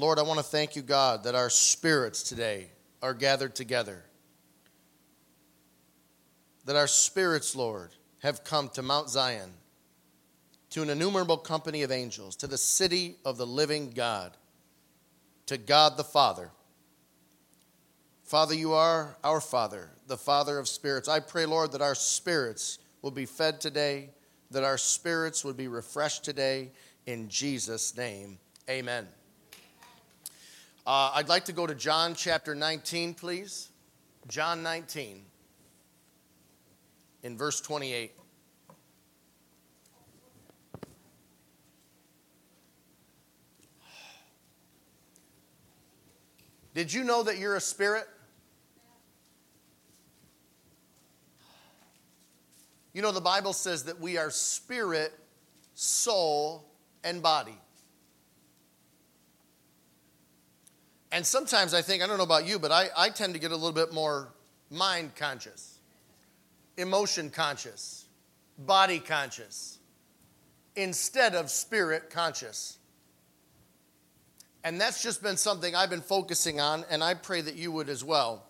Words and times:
Lord, 0.00 0.18
I 0.18 0.22
want 0.22 0.38
to 0.38 0.44
thank 0.44 0.76
you, 0.76 0.80
God, 0.80 1.24
that 1.24 1.34
our 1.34 1.50
spirits 1.50 2.22
today 2.22 2.68
are 3.02 3.12
gathered 3.12 3.54
together. 3.54 4.02
That 6.64 6.74
our 6.74 6.86
spirits, 6.86 7.54
Lord, 7.54 7.90
have 8.20 8.42
come 8.42 8.70
to 8.70 8.82
Mount 8.82 9.10
Zion, 9.10 9.50
to 10.70 10.80
an 10.80 10.88
innumerable 10.88 11.36
company 11.36 11.82
of 11.82 11.92
angels, 11.92 12.34
to 12.36 12.46
the 12.46 12.56
city 12.56 13.16
of 13.26 13.36
the 13.36 13.46
living 13.46 13.90
God, 13.90 14.38
to 15.44 15.58
God 15.58 15.98
the 15.98 16.04
Father. 16.04 16.50
Father, 18.24 18.54
you 18.54 18.72
are 18.72 19.18
our 19.22 19.42
Father, 19.42 19.90
the 20.06 20.16
Father 20.16 20.58
of 20.58 20.66
spirits. 20.66 21.10
I 21.10 21.20
pray, 21.20 21.44
Lord, 21.44 21.72
that 21.72 21.82
our 21.82 21.94
spirits 21.94 22.78
will 23.02 23.10
be 23.10 23.26
fed 23.26 23.60
today, 23.60 24.08
that 24.50 24.64
our 24.64 24.78
spirits 24.78 25.44
would 25.44 25.58
be 25.58 25.68
refreshed 25.68 26.24
today. 26.24 26.70
In 27.04 27.28
Jesus' 27.28 27.94
name, 27.98 28.38
amen. 28.70 29.06
Uh, 30.86 31.12
I'd 31.14 31.28
like 31.28 31.44
to 31.44 31.52
go 31.52 31.66
to 31.66 31.74
John 31.74 32.14
chapter 32.14 32.54
19, 32.54 33.14
please. 33.14 33.68
John 34.28 34.62
19, 34.62 35.22
in 37.22 37.36
verse 37.36 37.60
28. 37.60 38.12
Did 46.72 46.92
you 46.92 47.04
know 47.04 47.22
that 47.24 47.38
you're 47.38 47.56
a 47.56 47.60
spirit? 47.60 48.06
You 52.92 53.02
know, 53.02 53.12
the 53.12 53.20
Bible 53.20 53.52
says 53.52 53.84
that 53.84 54.00
we 54.00 54.16
are 54.16 54.30
spirit, 54.30 55.12
soul, 55.74 56.64
and 57.04 57.22
body. 57.22 57.58
And 61.12 61.26
sometimes 61.26 61.74
I 61.74 61.82
think, 61.82 62.02
I 62.02 62.06
don't 62.06 62.18
know 62.18 62.24
about 62.24 62.46
you, 62.46 62.58
but 62.58 62.70
I, 62.70 62.88
I 62.96 63.10
tend 63.10 63.34
to 63.34 63.40
get 63.40 63.50
a 63.50 63.56
little 63.56 63.72
bit 63.72 63.92
more 63.92 64.28
mind 64.70 65.16
conscious, 65.16 65.78
emotion 66.76 67.30
conscious, 67.30 68.06
body 68.58 69.00
conscious, 69.00 69.78
instead 70.76 71.34
of 71.34 71.50
spirit 71.50 72.10
conscious. 72.10 72.78
And 74.62 74.80
that's 74.80 75.02
just 75.02 75.22
been 75.22 75.36
something 75.36 75.74
I've 75.74 75.90
been 75.90 76.00
focusing 76.00 76.60
on, 76.60 76.84
and 76.90 77.02
I 77.02 77.14
pray 77.14 77.40
that 77.40 77.56
you 77.56 77.72
would 77.72 77.88
as 77.88 78.04
well. 78.04 78.44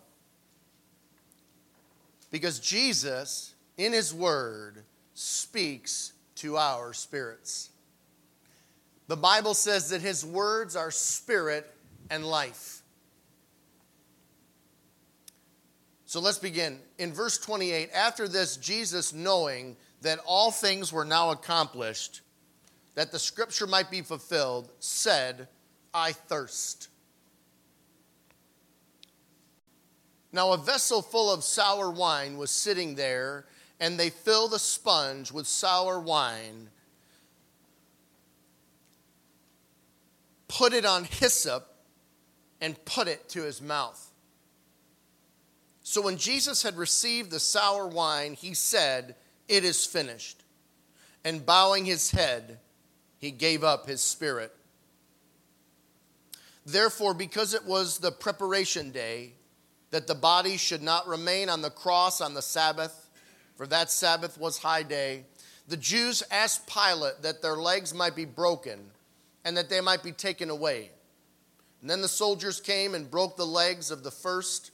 Because 2.29 2.59
Jesus, 2.59 3.55
in 3.77 3.91
His 3.91 4.13
Word, 4.13 4.83
speaks 5.13 6.13
to 6.35 6.57
our 6.57 6.93
spirits. 6.93 7.69
The 9.07 9.17
Bible 9.17 9.53
says 9.53 9.89
that 9.89 10.01
His 10.01 10.25
words 10.25 10.75
are 10.75 10.91
spirit 10.91 11.69
and 12.11 12.23
life. 12.23 12.83
So 16.05 16.19
let's 16.19 16.37
begin. 16.37 16.77
In 16.99 17.13
verse 17.13 17.37
28, 17.37 17.89
after 17.95 18.27
this, 18.27 18.57
Jesus, 18.57 19.13
knowing 19.13 19.77
that 20.01 20.19
all 20.25 20.51
things 20.51 20.91
were 20.91 21.05
now 21.05 21.31
accomplished, 21.31 22.21
that 22.95 23.13
the 23.13 23.17
scripture 23.17 23.65
might 23.65 23.89
be 23.89 24.01
fulfilled, 24.01 24.69
said, 24.79 25.47
I 25.93 26.11
thirst. 26.11 26.89
Now, 30.33 30.51
a 30.51 30.57
vessel 30.57 31.01
full 31.01 31.31
of 31.33 31.45
sour 31.45 31.89
wine 31.89 32.37
was 32.37 32.51
sitting 32.51 32.95
there, 32.95 33.45
and 33.79 33.97
they 33.97 34.09
filled 34.09 34.53
a 34.53 34.59
sponge 34.59 35.31
with 35.31 35.47
sour 35.47 35.97
wine, 35.99 36.69
put 40.49 40.73
it 40.73 40.85
on 40.85 41.05
hyssop, 41.05 41.70
and 42.61 42.83
put 42.85 43.07
it 43.07 43.27
to 43.29 43.43
his 43.43 43.61
mouth. 43.61 44.11
So 45.83 46.01
when 46.01 46.17
Jesus 46.17 46.63
had 46.63 46.77
received 46.77 47.31
the 47.31 47.39
sour 47.39 47.87
wine, 47.87 48.33
he 48.33 48.53
said, 48.53 49.15
It 49.47 49.65
is 49.65 49.85
finished. 49.85 50.43
And 51.25 51.45
bowing 51.45 51.85
his 51.85 52.11
head, 52.11 52.59
he 53.17 53.31
gave 53.31 53.63
up 53.63 53.87
his 53.87 54.01
spirit. 54.01 54.53
Therefore, 56.65 57.13
because 57.13 57.53
it 57.53 57.65
was 57.65 57.97
the 57.97 58.11
preparation 58.11 58.91
day, 58.91 59.33
that 59.89 60.07
the 60.07 60.15
body 60.15 60.57
should 60.57 60.81
not 60.81 61.07
remain 61.07 61.49
on 61.49 61.61
the 61.61 61.69
cross 61.69 62.21
on 62.21 62.33
the 62.33 62.41
Sabbath, 62.41 63.09
for 63.55 63.67
that 63.67 63.91
Sabbath 63.91 64.39
was 64.39 64.57
high 64.57 64.83
day, 64.83 65.25
the 65.67 65.77
Jews 65.77 66.23
asked 66.31 66.67
Pilate 66.67 67.21
that 67.21 67.41
their 67.41 67.55
legs 67.55 67.93
might 67.93 68.15
be 68.15 68.25
broken 68.25 68.79
and 69.43 69.57
that 69.57 69.69
they 69.69 69.81
might 69.81 70.03
be 70.03 70.11
taken 70.11 70.49
away. 70.49 70.91
And 71.81 71.89
then 71.89 72.01
the 72.01 72.07
soldiers 72.07 72.61
came 72.61 72.93
and 72.93 73.09
broke 73.09 73.35
the 73.35 73.45
legs 73.45 73.89
of 73.89 74.03
the 74.03 74.11
first 74.11 74.71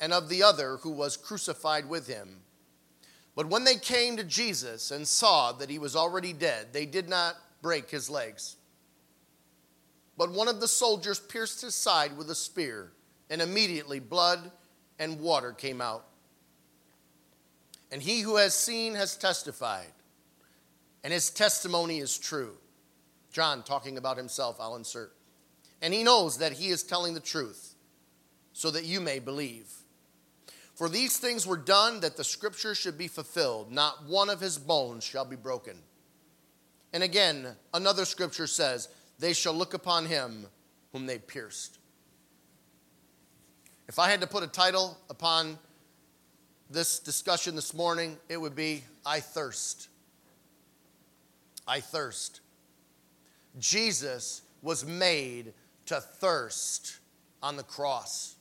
and 0.00 0.12
of 0.12 0.28
the 0.28 0.44
other 0.44 0.76
who 0.76 0.90
was 0.90 1.16
crucified 1.16 1.88
with 1.88 2.06
him. 2.06 2.40
But 3.34 3.48
when 3.48 3.64
they 3.64 3.76
came 3.76 4.16
to 4.16 4.24
Jesus 4.24 4.90
and 4.90 5.06
saw 5.06 5.52
that 5.52 5.70
he 5.70 5.78
was 5.78 5.96
already 5.96 6.32
dead, 6.32 6.68
they 6.72 6.86
did 6.86 7.08
not 7.08 7.36
break 7.62 7.90
his 7.90 8.08
legs. 8.08 8.56
But 10.16 10.32
one 10.32 10.48
of 10.48 10.60
the 10.60 10.68
soldiers 10.68 11.20
pierced 11.20 11.62
his 11.62 11.74
side 11.74 12.16
with 12.16 12.30
a 12.30 12.34
spear, 12.34 12.92
and 13.30 13.40
immediately 13.40 14.00
blood 14.00 14.50
and 14.98 15.20
water 15.20 15.52
came 15.52 15.80
out. 15.80 16.06
And 17.92 18.02
he 18.02 18.20
who 18.20 18.36
has 18.36 18.54
seen 18.54 18.94
has 18.94 19.16
testified, 19.16 19.92
and 21.04 21.12
his 21.12 21.30
testimony 21.30 21.98
is 21.98 22.18
true. 22.18 22.56
John 23.32 23.62
talking 23.62 23.98
about 23.98 24.16
himself, 24.16 24.56
I'll 24.60 24.76
insert 24.76 25.12
and 25.80 25.94
he 25.94 26.02
knows 26.02 26.38
that 26.38 26.52
he 26.52 26.68
is 26.68 26.82
telling 26.82 27.14
the 27.14 27.20
truth, 27.20 27.74
so 28.52 28.70
that 28.70 28.84
you 28.84 29.00
may 29.00 29.18
believe. 29.18 29.70
For 30.74 30.88
these 30.88 31.18
things 31.18 31.46
were 31.46 31.56
done 31.56 32.00
that 32.00 32.16
the 32.16 32.24
scripture 32.24 32.74
should 32.74 32.96
be 32.96 33.08
fulfilled. 33.08 33.72
Not 33.72 34.06
one 34.06 34.30
of 34.30 34.40
his 34.40 34.58
bones 34.58 35.02
shall 35.02 35.24
be 35.24 35.36
broken. 35.36 35.76
And 36.92 37.02
again, 37.02 37.48
another 37.74 38.04
scripture 38.04 38.46
says, 38.46 38.88
They 39.18 39.32
shall 39.32 39.54
look 39.54 39.74
upon 39.74 40.06
him 40.06 40.46
whom 40.92 41.06
they 41.06 41.18
pierced. 41.18 41.78
If 43.88 43.98
I 43.98 44.08
had 44.10 44.20
to 44.20 44.26
put 44.26 44.42
a 44.42 44.48
title 44.48 44.98
upon 45.10 45.58
this 46.70 46.98
discussion 46.98 47.54
this 47.54 47.72
morning, 47.74 48.16
it 48.28 48.36
would 48.36 48.54
be 48.54 48.84
I 49.04 49.20
Thirst. 49.20 49.88
I 51.66 51.80
Thirst. 51.80 52.40
Jesus 53.58 54.42
was 54.62 54.84
made 54.84 55.54
to 55.88 56.00
thirst 56.00 56.98
on 57.42 57.56
the 57.56 57.62
cross. 57.62 58.36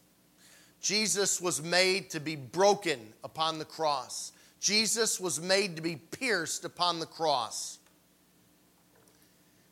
Jesus 0.82 1.42
was 1.42 1.62
made 1.62 2.10
to 2.12 2.20
be 2.20 2.36
broken 2.36 3.00
upon 3.24 3.60
the 3.60 3.66
cross. 3.66 4.32
Jesus 4.60 5.20
was 5.20 5.42
made 5.42 5.76
to 5.76 5.82
be 5.82 5.96
pierced 5.96 6.66
upon 6.66 7.00
the 7.00 7.06
cross. 7.06 7.80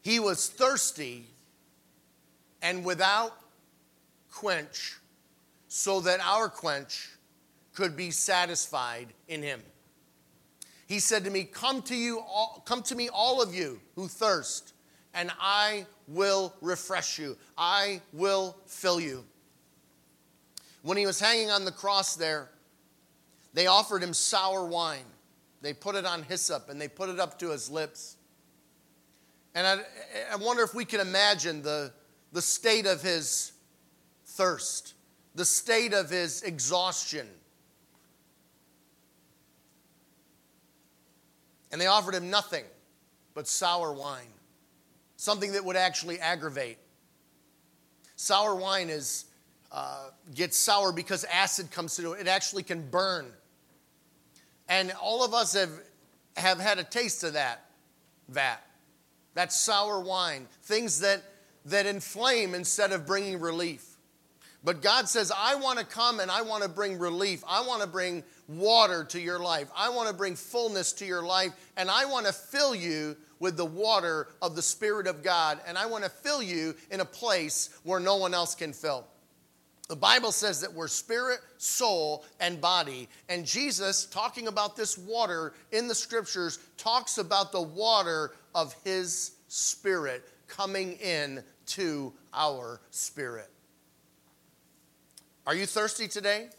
He 0.01 0.19
was 0.19 0.49
thirsty 0.49 1.27
and 2.61 2.83
without 2.83 3.33
quench, 4.31 4.97
so 5.67 6.01
that 6.01 6.19
our 6.21 6.49
quench 6.49 7.09
could 7.73 7.95
be 7.95 8.11
satisfied 8.11 9.07
in 9.27 9.41
him. 9.41 9.61
He 10.87 10.99
said 10.99 11.23
to 11.23 11.29
me, 11.29 11.43
Come 11.43 11.81
to 11.83 11.95
you, 11.95 12.19
all, 12.19 12.63
come 12.65 12.83
to 12.83 12.95
me, 12.95 13.09
all 13.09 13.41
of 13.41 13.55
you 13.55 13.81
who 13.95 14.07
thirst, 14.07 14.73
and 15.15 15.31
I 15.39 15.87
will 16.07 16.53
refresh 16.61 17.17
you. 17.17 17.37
I 17.57 18.01
will 18.13 18.55
fill 18.67 18.99
you. 18.99 19.23
When 20.83 20.97
he 20.97 21.07
was 21.07 21.19
hanging 21.19 21.49
on 21.49 21.65
the 21.65 21.71
cross 21.71 22.15
there, 22.15 22.49
they 23.53 23.67
offered 23.67 24.03
him 24.03 24.13
sour 24.13 24.65
wine. 24.65 25.05
They 25.61 25.73
put 25.73 25.95
it 25.95 26.05
on 26.05 26.21
hyssop 26.21 26.69
and 26.69 26.79
they 26.79 26.87
put 26.87 27.09
it 27.09 27.19
up 27.19 27.39
to 27.39 27.49
his 27.49 27.71
lips. 27.71 28.17
And 29.55 29.65
I, 29.65 29.79
I 30.33 30.35
wonder 30.35 30.61
if 30.61 30.75
we 30.75 30.85
can 30.85 30.99
imagine 30.99 31.63
the, 31.63 31.91
the 32.33 32.41
state 32.41 32.85
of 32.85 33.01
his 33.01 33.53
thirst, 34.25 34.93
the 35.33 35.45
state 35.45 35.93
of 35.93 36.09
his 36.09 36.43
exhaustion. 36.43 37.27
And 41.71 41.79
they 41.79 41.87
offered 41.87 42.13
him 42.13 42.29
nothing 42.29 42.65
but 43.33 43.47
sour 43.47 43.93
wine, 43.93 44.27
something 45.17 45.53
that 45.53 45.63
would 45.63 45.75
actually 45.75 46.19
aggravate. 46.19 46.77
Sour 48.15 48.55
wine 48.55 48.89
is, 48.89 49.25
uh, 49.71 50.09
gets 50.33 50.57
sour 50.57 50.91
because 50.91 51.25
acid 51.25 51.71
comes 51.71 51.95
through 51.95 52.13
it. 52.13 52.21
It 52.21 52.27
actually 52.27 52.63
can 52.63 52.89
burn. 52.89 53.31
And 54.67 54.91
all 55.01 55.23
of 55.23 55.33
us 55.33 55.53
have, 55.53 55.71
have 56.37 56.59
had 56.59 56.79
a 56.79 56.83
taste 56.83 57.23
of 57.23 57.33
that 57.33 57.65
vat, 58.29 58.65
that 59.33 59.51
sour 59.53 59.99
wine, 59.99 60.47
things 60.63 60.99
that, 61.01 61.21
that 61.65 61.85
inflame 61.85 62.55
instead 62.55 62.91
of 62.91 63.05
bringing 63.05 63.39
relief. 63.39 63.95
But 64.63 64.81
God 64.81 65.07
says, 65.07 65.31
I 65.37 65.55
want 65.55 65.77
to 65.77 65.85
come 65.85 66.19
and 66.19 66.31
I 66.31 66.41
want 66.41 66.63
to 66.63 66.69
bring 66.69 66.97
relief. 66.97 67.43
I 67.47 67.61
want 67.67 67.83
to 67.83 67.87
bring 67.87 68.23
water 68.47 69.03
to 69.03 69.21
your 69.21 69.37
life. 69.37 69.69
I 69.77 69.89
want 69.89 70.09
to 70.09 70.15
bring 70.15 70.35
fullness 70.35 70.91
to 70.93 71.05
your 71.05 71.21
life. 71.21 71.53
And 71.77 71.89
I 71.89 72.05
want 72.05 72.25
to 72.25 72.33
fill 72.33 72.73
you 72.73 73.15
with 73.39 73.57
the 73.57 73.65
water 73.65 74.27
of 74.41 74.55
the 74.55 74.61
Spirit 74.61 75.07
of 75.07 75.23
God. 75.23 75.59
And 75.67 75.77
I 75.77 75.85
want 75.85 76.03
to 76.03 76.09
fill 76.09 76.41
you 76.41 76.75
in 76.91 76.99
a 76.99 77.05
place 77.05 77.69
where 77.83 77.99
no 77.99 78.15
one 78.15 78.33
else 78.33 78.55
can 78.55 78.73
fill. 78.73 79.05
The 79.87 79.95
Bible 79.95 80.31
says 80.31 80.61
that 80.61 80.73
we're 80.73 80.87
spirit, 80.87 81.39
soul, 81.57 82.25
and 82.39 82.59
body. 82.59 83.07
And 83.29 83.45
Jesus, 83.45 84.05
talking 84.05 84.47
about 84.47 84.75
this 84.75 84.97
water 84.97 85.53
in 85.71 85.87
the 85.87 85.93
scriptures, 85.93 86.57
talks 86.77 87.19
about 87.19 87.51
the 87.51 87.61
water 87.61 88.31
of 88.55 88.75
his 88.83 89.33
spirit 89.47 90.27
coming 90.47 90.93
in 90.93 91.43
to 91.67 92.13
our 92.33 92.81
spirit. 92.89 93.49
Are 95.45 95.53
you 95.53 95.67
thirsty 95.67 96.07
today? 96.07 96.49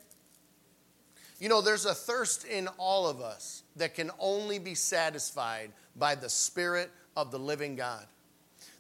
You 1.40 1.49
know, 1.49 1.61
there's 1.61 1.84
a 1.84 1.94
thirst 1.94 2.44
in 2.44 2.69
all 2.79 3.08
of 3.08 3.20
us 3.20 3.62
that 3.75 3.94
can 3.94 4.11
only 4.19 4.58
be 4.58 4.75
satisfied 4.75 5.72
by 5.98 6.14
the 6.14 6.28
Spirit 6.28 6.90
of 7.16 7.31
the 7.31 7.38
living 7.38 7.76
God. 7.76 8.06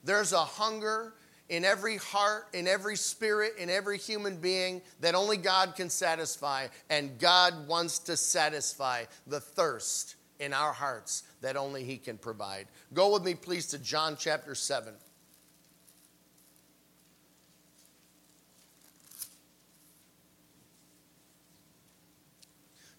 There's 0.04 0.32
a 0.32 0.44
hunger 0.44 1.14
in 1.48 1.64
every 1.64 1.96
heart, 1.96 2.48
in 2.52 2.66
every 2.66 2.96
spirit, 2.96 3.54
in 3.58 3.70
every 3.70 3.98
human 3.98 4.36
being 4.36 4.82
that 5.00 5.14
only 5.14 5.36
God 5.36 5.76
can 5.76 5.88
satisfy, 5.88 6.66
and 6.90 7.18
God 7.18 7.68
wants 7.68 8.00
to 8.00 8.16
satisfy 8.16 9.04
the 9.26 9.40
thirst 9.40 10.16
in 10.40 10.52
our 10.52 10.72
hearts 10.72 11.22
that 11.40 11.56
only 11.56 11.84
He 11.84 11.98
can 11.98 12.18
provide. 12.18 12.66
Go 12.92 13.12
with 13.12 13.24
me, 13.24 13.34
please, 13.34 13.66
to 13.68 13.78
John 13.78 14.16
chapter 14.18 14.54
7. 14.54 14.92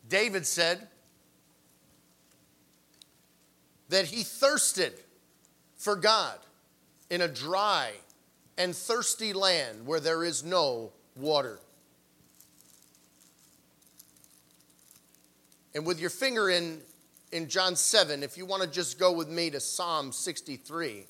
David 0.08 0.46
said 0.46 0.88
that 3.90 4.06
he 4.06 4.24
thirsted 4.24 4.94
for 5.76 5.96
God 5.96 6.38
in 7.10 7.22
a 7.22 7.28
dry 7.28 7.92
and 8.58 8.76
thirsty 8.76 9.34
land 9.34 9.86
where 9.86 10.00
there 10.00 10.24
is 10.24 10.44
no 10.44 10.92
water. 11.16 11.60
And 15.76 15.86
with 15.86 16.00
your 16.00 16.10
finger 16.10 16.50
in, 16.50 16.82
in 17.32 17.50
John 17.50 17.76
7, 17.76 18.24
if 18.24 18.38
you 18.38 18.46
want 18.46 18.64
to 18.64 18.70
just 18.70 18.98
go 19.00 19.12
with 19.12 19.30
me 19.30 19.50
to 19.52 19.60
Psalm 19.60 20.12
63. 20.12 21.06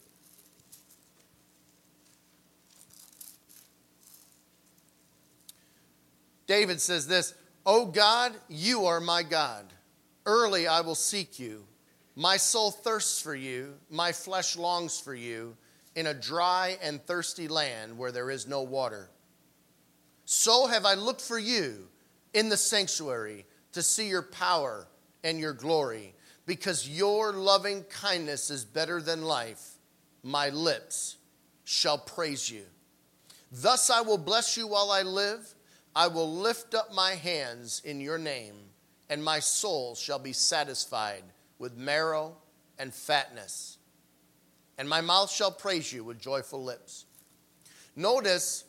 David 6.48 6.82
says 6.82 7.08
this 7.08 7.34
O 7.66 7.86
God, 7.86 8.34
you 8.48 8.86
are 8.86 9.00
my 9.00 9.22
God. 9.22 9.66
Early 10.26 10.68
I 10.68 10.82
will 10.82 10.96
seek 10.96 11.40
you. 11.40 11.67
My 12.20 12.38
soul 12.38 12.72
thirsts 12.72 13.22
for 13.22 13.36
you, 13.36 13.76
my 13.92 14.12
flesh 14.12 14.58
longs 14.58 15.00
for 15.00 15.14
you 15.14 15.56
in 15.94 16.08
a 16.08 16.16
dry 16.16 16.76
and 16.82 17.00
thirsty 17.06 17.48
land 17.48 17.96
where 17.96 18.12
there 18.12 18.32
is 18.32 18.48
no 18.48 18.64
water. 18.64 19.12
So 20.26 20.66
have 20.66 20.84
I 20.84 20.96
looked 20.96 21.22
for 21.22 21.38
you 21.38 21.88
in 22.34 22.50
the 22.50 22.58
sanctuary 22.58 23.46
to 23.74 23.84
see 23.84 24.08
your 24.08 24.24
power 24.24 24.88
and 25.24 25.40
your 25.40 25.54
glory, 25.54 26.16
because 26.48 26.90
your 26.90 27.34
loving 27.34 27.84
kindness 27.84 28.50
is 28.50 28.66
better 28.66 29.00
than 29.00 29.22
life. 29.22 29.74
My 30.24 30.50
lips 30.50 31.18
shall 31.66 32.00
praise 32.00 32.50
you. 32.50 32.64
Thus 33.52 33.92
I 33.92 34.02
will 34.02 34.18
bless 34.18 34.58
you 34.58 34.66
while 34.66 34.90
I 34.90 35.04
live. 35.04 35.54
I 35.96 36.08
will 36.08 36.34
lift 36.34 36.74
up 36.74 36.92
my 36.96 37.12
hands 37.12 37.80
in 37.86 38.02
your 38.02 38.18
name, 38.18 38.56
and 39.08 39.24
my 39.24 39.38
soul 39.38 39.94
shall 39.94 40.18
be 40.18 40.34
satisfied 40.34 41.22
with 41.60 41.76
marrow 41.76 42.36
and 42.78 42.94
fatness. 42.94 43.78
And 44.78 44.88
my 44.88 45.02
mouth 45.02 45.32
shall 45.32 45.52
praise 45.52 45.92
you 45.92 46.04
with 46.04 46.20
joyful 46.20 46.64
lips. 46.64 47.06
Notice 47.96 48.66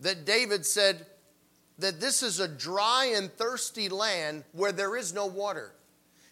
that 0.00 0.24
David 0.24 0.64
said 0.64 1.06
that 1.78 2.00
this 2.00 2.22
is 2.22 2.38
a 2.38 2.46
dry 2.46 3.12
and 3.16 3.32
thirsty 3.32 3.88
land 3.88 4.44
where 4.52 4.72
there 4.72 4.96
is 4.96 5.12
no 5.12 5.26
water. 5.26 5.72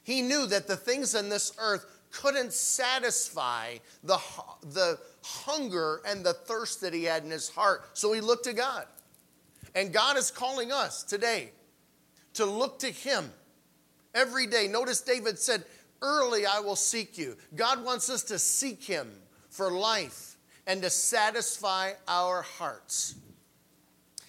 He 0.04 0.22
knew 0.22 0.46
that 0.46 0.68
the 0.68 0.76
things 0.76 1.14
in 1.14 1.28
this 1.28 1.52
earth 1.58 1.86
couldn't 2.12 2.52
satisfy 2.52 3.76
the, 4.04 4.18
the 4.62 4.98
hunger 5.22 6.00
and 6.06 6.24
the 6.24 6.34
thirst 6.34 6.80
that 6.80 6.94
he 6.94 7.04
had 7.04 7.24
in 7.24 7.30
his 7.30 7.48
heart. 7.48 7.90
So 7.94 8.12
he 8.12 8.20
looked 8.20 8.44
to 8.44 8.52
God. 8.52 8.86
And 9.74 9.92
God 9.92 10.16
is 10.16 10.30
calling 10.30 10.72
us 10.72 11.02
today 11.02 11.50
to 12.34 12.44
look 12.44 12.78
to 12.80 12.90
Him 12.90 13.32
every 14.14 14.46
day. 14.46 14.68
Notice 14.68 15.00
David 15.00 15.38
said, 15.38 15.64
Early 16.02 16.46
I 16.46 16.60
will 16.60 16.76
seek 16.76 17.18
you. 17.18 17.36
God 17.54 17.84
wants 17.84 18.08
us 18.08 18.22
to 18.24 18.38
seek 18.38 18.82
Him 18.82 19.10
for 19.50 19.70
life 19.70 20.36
and 20.66 20.82
to 20.82 20.90
satisfy 20.90 21.92
our 22.08 22.42
hearts. 22.42 23.16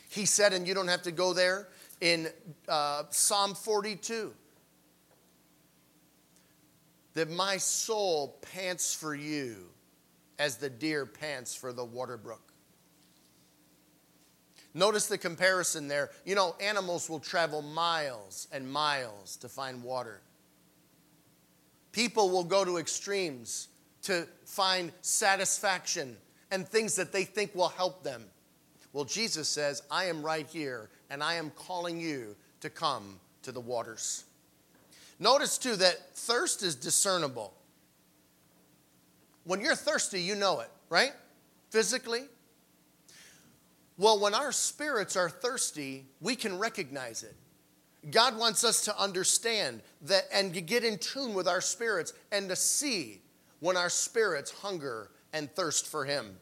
He 0.10 0.26
said, 0.26 0.54
and 0.54 0.68
you 0.68 0.74
don't 0.74 0.90
have 0.90 1.04
to 1.04 1.12
go 1.12 1.34
there, 1.34 1.68
in 2.02 2.28
uh, 2.68 3.04
Psalm 3.12 3.54
42 3.54 4.34
that 7.14 7.30
my 7.30 7.58
soul 7.58 8.40
pants 8.54 8.96
for 8.96 9.14
you 9.14 9.56
as 10.40 10.58
the 10.58 10.70
deer 10.70 11.06
pants 11.06 11.54
for 11.54 11.72
the 11.74 11.84
water 11.84 12.18
brook. 12.18 12.54
Notice 14.74 15.08
the 15.08 15.18
comparison 15.18 15.88
there. 15.88 16.12
You 16.26 16.36
know, 16.36 16.56
animals 16.62 17.10
will 17.10 17.20
travel 17.20 17.62
miles 17.62 18.48
and 18.52 18.72
miles 18.72 19.36
to 19.38 19.50
find 19.50 19.84
water. 19.84 20.22
People 21.92 22.30
will 22.30 22.44
go 22.44 22.64
to 22.64 22.78
extremes 22.78 23.68
to 24.04 24.28
find 24.46 24.92
satisfaction 25.02 26.18
and 26.52 26.68
things 26.68 26.96
that 26.96 27.12
they 27.12 27.24
think 27.24 27.54
will 27.54 27.70
help 27.70 28.04
them. 28.04 28.24
Well, 28.94 29.06
Jesus 29.06 29.48
says, 29.48 29.84
I 29.90 30.06
am 30.06 30.22
right 30.22 30.48
here 30.48 30.90
and 31.10 31.24
I 31.24 31.36
am 31.36 31.52
calling 31.52 32.00
you 32.00 32.36
to 32.62 32.70
come 32.70 33.20
to 33.44 33.52
the 33.52 33.60
waters. 33.60 34.26
Notice 35.20 35.58
too 35.58 35.76
that 35.78 36.16
thirst 36.16 36.64
is 36.64 36.76
discernible. 36.76 37.54
When 39.44 39.62
you're 39.62 39.76
thirsty, 39.76 40.22
you 40.22 40.36
know 40.36 40.60
it, 40.60 40.70
right? 40.90 41.14
Physically, 41.70 42.24
well, 43.98 44.20
when 44.20 44.34
our 44.34 44.52
spirits 44.52 45.16
are 45.16 45.30
thirsty, 45.30 46.06
we 46.22 46.36
can 46.36 46.58
recognize 46.58 47.24
it. 47.24 47.36
God 48.10 48.38
wants 48.38 48.64
us 48.64 48.82
to 48.86 49.00
understand 49.00 49.82
that 50.04 50.24
and 50.34 50.54
to 50.56 50.62
get 50.62 50.84
in 50.84 50.98
tune 50.98 51.34
with 51.36 51.48
our 51.48 51.62
spirits 51.62 52.14
and 52.32 52.50
to 52.50 52.56
see 52.56 53.22
when 53.60 53.78
our 53.78 53.90
spirits 53.90 54.52
hunger 54.52 55.12
and 55.34 55.52
thirst 55.52 55.88
for 55.88 56.06
Him. 56.06 56.38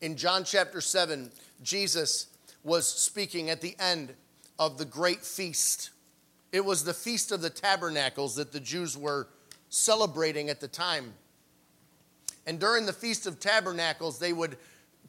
In 0.00 0.16
John 0.16 0.42
chapter 0.42 0.80
7, 0.80 1.30
Jesus 1.62 2.26
was 2.64 2.88
speaking 2.88 3.48
at 3.48 3.60
the 3.60 3.76
end 3.78 4.14
of 4.58 4.76
the 4.76 4.84
great 4.84 5.24
feast. 5.24 5.90
It 6.52 6.64
was 6.64 6.82
the 6.82 6.94
Feast 6.94 7.30
of 7.30 7.42
the 7.42 7.50
Tabernacles 7.50 8.34
that 8.34 8.50
the 8.50 8.60
Jews 8.60 8.98
were 8.98 9.28
celebrating 9.68 10.50
at 10.50 10.60
the 10.60 10.68
time. 10.68 11.14
And 12.46 12.58
during 12.58 12.86
the 12.86 12.92
Feast 12.92 13.26
of 13.26 13.38
Tabernacles, 13.38 14.18
they 14.18 14.32
would 14.32 14.56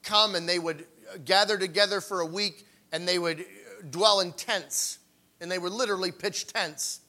come 0.04 0.36
and 0.36 0.48
they 0.48 0.60
would 0.60 0.86
gather 1.26 1.58
together 1.58 2.00
for 2.00 2.20
a 2.20 2.26
week 2.26 2.66
and 2.92 3.08
they 3.08 3.18
would 3.18 3.44
dwell 3.90 4.20
in 4.20 4.34
tents 4.34 5.00
and 5.42 5.52
they 5.52 5.60
would 5.60 5.74
literally 5.74 6.12
pitch 6.12 6.48
tents 6.48 7.02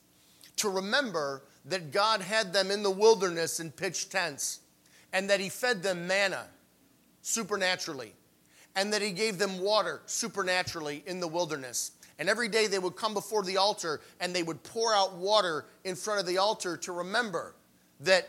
to 0.56 0.68
remember 0.68 1.42
that 1.66 1.92
God 1.92 2.20
had 2.20 2.52
them 2.52 2.70
in 2.70 2.82
the 2.82 2.90
wilderness 2.90 3.60
in 3.60 3.70
pitched 3.70 4.10
tents 4.10 4.60
and 5.12 5.30
that 5.30 5.38
He 5.38 5.48
fed 5.48 5.82
them 5.82 6.06
manna 6.06 6.46
supernaturally 7.20 8.14
and 8.74 8.92
that 8.92 9.02
He 9.02 9.12
gave 9.12 9.38
them 9.38 9.60
water 9.60 10.02
supernaturally 10.06 11.04
in 11.06 11.20
the 11.20 11.28
wilderness. 11.28 11.92
And 12.18 12.28
every 12.28 12.48
day 12.48 12.66
they 12.66 12.78
would 12.78 12.96
come 12.96 13.14
before 13.14 13.42
the 13.42 13.58
altar 13.58 14.00
and 14.20 14.34
they 14.34 14.42
would 14.42 14.62
pour 14.62 14.94
out 14.94 15.14
water 15.14 15.66
in 15.84 15.94
front 15.94 16.20
of 16.20 16.26
the 16.26 16.38
altar 16.38 16.76
to 16.78 16.92
remember 16.92 17.54
that 18.00 18.28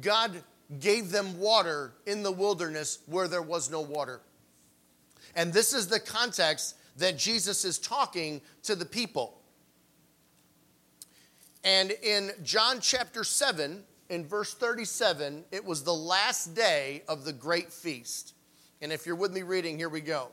God 0.00 0.42
gave 0.80 1.10
them 1.10 1.38
water 1.38 1.94
in 2.06 2.22
the 2.22 2.32
wilderness 2.32 2.98
where 3.06 3.28
there 3.28 3.42
was 3.42 3.70
no 3.70 3.80
water. 3.80 4.20
And 5.34 5.52
this 5.52 5.72
is 5.72 5.88
the 5.88 6.00
context 6.00 6.76
that 6.96 7.16
Jesus 7.16 7.64
is 7.64 7.78
talking 7.78 8.40
to 8.64 8.74
the 8.74 8.84
people. 8.84 9.37
And 11.64 11.90
in 11.90 12.30
John 12.42 12.80
chapter 12.80 13.24
7, 13.24 13.82
in 14.08 14.26
verse 14.26 14.54
37, 14.54 15.44
it 15.50 15.64
was 15.64 15.82
the 15.82 15.94
last 15.94 16.54
day 16.54 17.02
of 17.08 17.24
the 17.24 17.32
great 17.32 17.72
feast. 17.72 18.34
And 18.80 18.92
if 18.92 19.06
you're 19.06 19.16
with 19.16 19.32
me 19.32 19.42
reading, 19.42 19.76
here 19.76 19.88
we 19.88 20.00
go. 20.00 20.28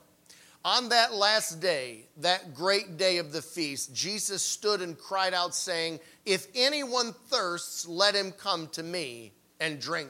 On 0.64 0.90
that 0.90 1.14
last 1.14 1.60
day, 1.60 2.06
that 2.18 2.56
great 2.56 2.98
day 2.98 3.18
of 3.18 3.32
the 3.32 3.42
feast, 3.42 3.94
Jesus 3.94 4.42
stood 4.42 4.82
and 4.82 4.98
cried 4.98 5.34
out, 5.34 5.54
saying, 5.54 6.00
If 6.26 6.48
anyone 6.56 7.14
thirsts, 7.28 7.88
let 7.88 8.16
him 8.16 8.32
come 8.32 8.68
to 8.70 8.82
me 8.82 9.32
and 9.60 9.80
drink. 9.80 10.10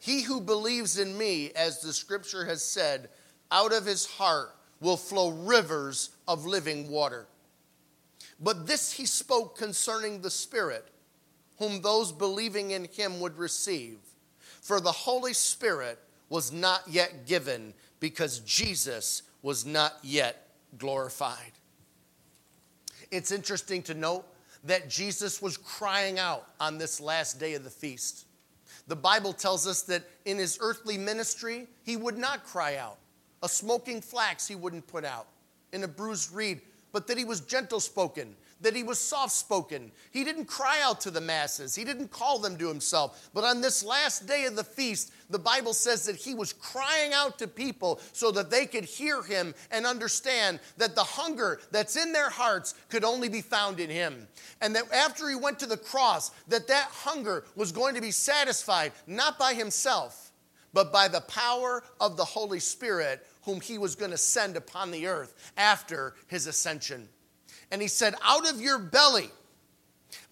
He 0.00 0.22
who 0.22 0.40
believes 0.40 0.98
in 0.98 1.18
me, 1.18 1.50
as 1.52 1.80
the 1.80 1.92
scripture 1.92 2.46
has 2.46 2.62
said, 2.62 3.10
out 3.50 3.72
of 3.72 3.84
his 3.84 4.06
heart 4.06 4.54
will 4.80 4.96
flow 4.96 5.30
rivers 5.30 6.10
of 6.26 6.46
living 6.46 6.88
water. 6.88 7.26
But 8.40 8.66
this 8.66 8.92
he 8.92 9.06
spoke 9.06 9.58
concerning 9.58 10.20
the 10.20 10.30
Spirit, 10.30 10.86
whom 11.58 11.82
those 11.82 12.12
believing 12.12 12.70
in 12.70 12.84
him 12.84 13.20
would 13.20 13.36
receive. 13.36 13.98
For 14.60 14.80
the 14.80 14.92
Holy 14.92 15.32
Spirit 15.32 15.98
was 16.28 16.52
not 16.52 16.82
yet 16.86 17.26
given 17.26 17.74
because 18.00 18.40
Jesus 18.40 19.22
was 19.42 19.66
not 19.66 19.94
yet 20.02 20.50
glorified. 20.76 21.52
It's 23.10 23.32
interesting 23.32 23.82
to 23.84 23.94
note 23.94 24.24
that 24.64 24.88
Jesus 24.90 25.40
was 25.40 25.56
crying 25.56 26.18
out 26.18 26.46
on 26.60 26.78
this 26.78 27.00
last 27.00 27.40
day 27.40 27.54
of 27.54 27.64
the 27.64 27.70
feast. 27.70 28.26
The 28.86 28.96
Bible 28.96 29.32
tells 29.32 29.66
us 29.66 29.82
that 29.82 30.02
in 30.24 30.38
his 30.38 30.58
earthly 30.60 30.98
ministry, 30.98 31.66
he 31.82 31.96
would 31.96 32.18
not 32.18 32.44
cry 32.44 32.76
out. 32.76 32.98
A 33.42 33.48
smoking 33.48 34.00
flax 34.00 34.46
he 34.46 34.56
wouldn't 34.56 34.86
put 34.86 35.04
out, 35.04 35.28
in 35.72 35.84
a 35.84 35.88
bruised 35.88 36.32
reed, 36.32 36.60
but 36.92 37.06
that 37.06 37.18
he 37.18 37.24
was 37.24 37.40
gentle 37.40 37.80
spoken, 37.80 38.34
that 38.60 38.74
he 38.74 38.82
was 38.82 38.98
soft 38.98 39.32
spoken. 39.32 39.92
He 40.10 40.24
didn't 40.24 40.46
cry 40.46 40.80
out 40.82 41.00
to 41.02 41.10
the 41.10 41.20
masses, 41.20 41.74
he 41.74 41.84
didn't 41.84 42.10
call 42.10 42.38
them 42.38 42.56
to 42.58 42.68
himself. 42.68 43.30
But 43.34 43.44
on 43.44 43.60
this 43.60 43.84
last 43.84 44.26
day 44.26 44.44
of 44.46 44.56
the 44.56 44.64
feast, 44.64 45.12
the 45.30 45.38
Bible 45.38 45.74
says 45.74 46.04
that 46.06 46.16
he 46.16 46.34
was 46.34 46.52
crying 46.52 47.12
out 47.12 47.38
to 47.38 47.46
people 47.46 48.00
so 48.12 48.30
that 48.32 48.50
they 48.50 48.66
could 48.66 48.84
hear 48.84 49.22
him 49.22 49.54
and 49.70 49.86
understand 49.86 50.60
that 50.78 50.94
the 50.94 51.04
hunger 51.04 51.60
that's 51.70 51.96
in 51.96 52.12
their 52.12 52.30
hearts 52.30 52.74
could 52.88 53.04
only 53.04 53.28
be 53.28 53.42
found 53.42 53.80
in 53.80 53.90
him. 53.90 54.26
And 54.60 54.74
that 54.74 54.92
after 54.92 55.28
he 55.28 55.36
went 55.36 55.58
to 55.60 55.66
the 55.66 55.76
cross, 55.76 56.30
that 56.48 56.68
that 56.68 56.88
hunger 56.90 57.44
was 57.54 57.72
going 57.72 57.94
to 57.94 58.00
be 58.00 58.10
satisfied 58.10 58.92
not 59.06 59.38
by 59.38 59.54
himself, 59.54 60.32
but 60.72 60.92
by 60.92 61.08
the 61.08 61.20
power 61.22 61.82
of 62.00 62.16
the 62.16 62.24
Holy 62.24 62.60
Spirit 62.60 63.26
whom 63.48 63.62
he 63.62 63.78
was 63.78 63.96
going 63.96 64.10
to 64.10 64.18
send 64.18 64.58
upon 64.58 64.90
the 64.90 65.06
earth 65.06 65.52
after 65.56 66.14
his 66.26 66.46
ascension. 66.46 67.08
And 67.70 67.80
he 67.80 67.88
said, 67.88 68.14
Out 68.22 68.46
of 68.46 68.60
your 68.60 68.78
belly, 68.78 69.30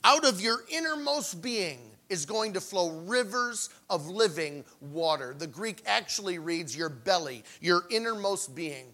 out 0.04 0.26
of 0.26 0.38
your 0.38 0.58
innermost 0.70 1.40
being, 1.40 1.78
is 2.10 2.26
going 2.26 2.52
to 2.52 2.60
flow 2.60 2.90
rivers 2.90 3.70
of 3.88 4.06
living 4.06 4.66
water. 4.82 5.34
The 5.36 5.46
Greek 5.46 5.82
actually 5.86 6.38
reads 6.38 6.76
your 6.76 6.90
belly, 6.90 7.42
your 7.62 7.84
innermost 7.88 8.54
being. 8.54 8.84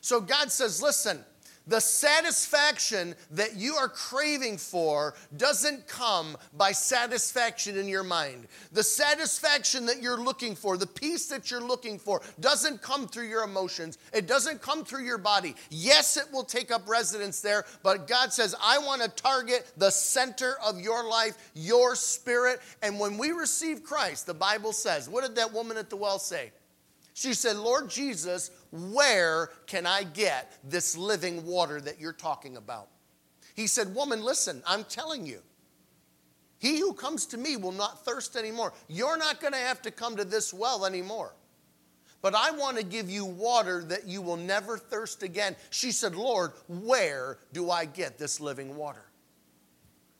So 0.00 0.20
God 0.20 0.50
says, 0.50 0.82
Listen, 0.82 1.24
the 1.68 1.80
satisfaction 1.80 3.14
that 3.32 3.56
you 3.56 3.74
are 3.74 3.88
craving 3.88 4.56
for 4.56 5.14
doesn't 5.36 5.86
come 5.86 6.36
by 6.56 6.72
satisfaction 6.72 7.76
in 7.76 7.86
your 7.86 8.02
mind. 8.02 8.48
The 8.72 8.82
satisfaction 8.82 9.86
that 9.86 10.02
you're 10.02 10.20
looking 10.20 10.56
for, 10.56 10.76
the 10.78 10.86
peace 10.86 11.28
that 11.28 11.50
you're 11.50 11.60
looking 11.60 11.98
for, 11.98 12.22
doesn't 12.40 12.82
come 12.82 13.06
through 13.06 13.28
your 13.28 13.44
emotions. 13.44 13.98
It 14.14 14.26
doesn't 14.26 14.62
come 14.62 14.84
through 14.84 15.04
your 15.04 15.18
body. 15.18 15.54
Yes, 15.68 16.16
it 16.16 16.32
will 16.32 16.44
take 16.44 16.70
up 16.70 16.88
residence 16.88 17.42
there, 17.42 17.66
but 17.82 18.08
God 18.08 18.32
says, 18.32 18.54
I 18.62 18.78
want 18.78 19.02
to 19.02 19.08
target 19.08 19.70
the 19.76 19.90
center 19.90 20.54
of 20.64 20.80
your 20.80 21.08
life, 21.08 21.50
your 21.54 21.94
spirit. 21.94 22.60
And 22.82 22.98
when 22.98 23.18
we 23.18 23.32
receive 23.32 23.84
Christ, 23.84 24.26
the 24.26 24.34
Bible 24.34 24.72
says, 24.72 25.08
what 25.08 25.24
did 25.24 25.36
that 25.36 25.52
woman 25.52 25.76
at 25.76 25.90
the 25.90 25.96
well 25.96 26.18
say? 26.18 26.50
She 27.18 27.34
said, 27.34 27.56
Lord 27.56 27.90
Jesus, 27.90 28.52
where 28.70 29.50
can 29.66 29.86
I 29.86 30.04
get 30.04 30.58
this 30.64 30.96
living 30.96 31.44
water 31.46 31.80
that 31.80 32.00
you're 32.00 32.12
talking 32.12 32.56
about? 32.56 32.88
He 33.54 33.66
said, 33.66 33.94
Woman, 33.94 34.22
listen, 34.22 34.62
I'm 34.66 34.84
telling 34.84 35.26
you. 35.26 35.40
He 36.58 36.78
who 36.78 36.92
comes 36.92 37.26
to 37.26 37.38
me 37.38 37.56
will 37.56 37.72
not 37.72 38.04
thirst 38.04 38.36
anymore. 38.36 38.72
You're 38.88 39.16
not 39.16 39.40
going 39.40 39.52
to 39.52 39.58
have 39.58 39.80
to 39.82 39.90
come 39.90 40.16
to 40.16 40.24
this 40.24 40.52
well 40.52 40.84
anymore. 40.84 41.32
But 42.20 42.34
I 42.34 42.50
want 42.50 42.76
to 42.76 42.84
give 42.84 43.08
you 43.08 43.24
water 43.24 43.84
that 43.84 44.06
you 44.08 44.20
will 44.20 44.36
never 44.36 44.76
thirst 44.76 45.22
again. 45.22 45.54
She 45.70 45.92
said, 45.92 46.16
Lord, 46.16 46.52
where 46.66 47.38
do 47.52 47.70
I 47.70 47.84
get 47.84 48.18
this 48.18 48.40
living 48.40 48.76
water? 48.76 49.04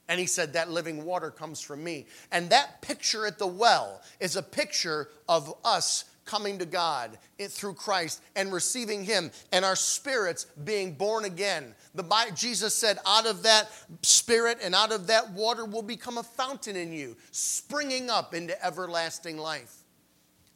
And 0.09 0.19
he 0.19 0.27
said, 0.27 0.53
That 0.53 0.71
living 0.71 1.05
water 1.05 1.31
comes 1.31 1.61
from 1.61 1.83
me. 1.83 2.07
And 2.31 2.51
that 2.51 2.81
picture 2.83 3.27
at 3.27 3.39
the 3.39 3.47
well 3.47 4.01
is 4.21 4.37
a 4.37 4.43
picture 4.43 5.09
of 5.29 5.53
us 5.65 6.05
coming 6.29 6.59
to 6.59 6.67
God 6.67 7.19
through 7.49 7.73
Christ 7.73 8.23
and 8.37 8.53
receiving 8.53 9.03
Him 9.03 9.31
and 9.51 9.65
our 9.65 9.75
spirits 9.75 10.45
being 10.65 10.93
born 10.93 11.25
again. 11.25 11.75
The 11.95 12.03
Bible, 12.03 12.37
Jesus 12.37 12.75
said, 12.75 12.99
out 13.07 13.27
of 13.27 13.43
that 13.45 13.71
spirit 14.03 14.59
and 14.63 14.75
out 14.75 14.93
of 14.93 15.07
that 15.07 15.33
water 15.33 15.65
will 15.65 15.83
become 15.83 16.19
a 16.19 16.23
fountain 16.23 16.77
in 16.77 16.93
you, 16.93 17.17
springing 17.31 18.11
up 18.11 18.35
into 18.35 18.63
everlasting 18.65 19.39
life. 19.39 19.75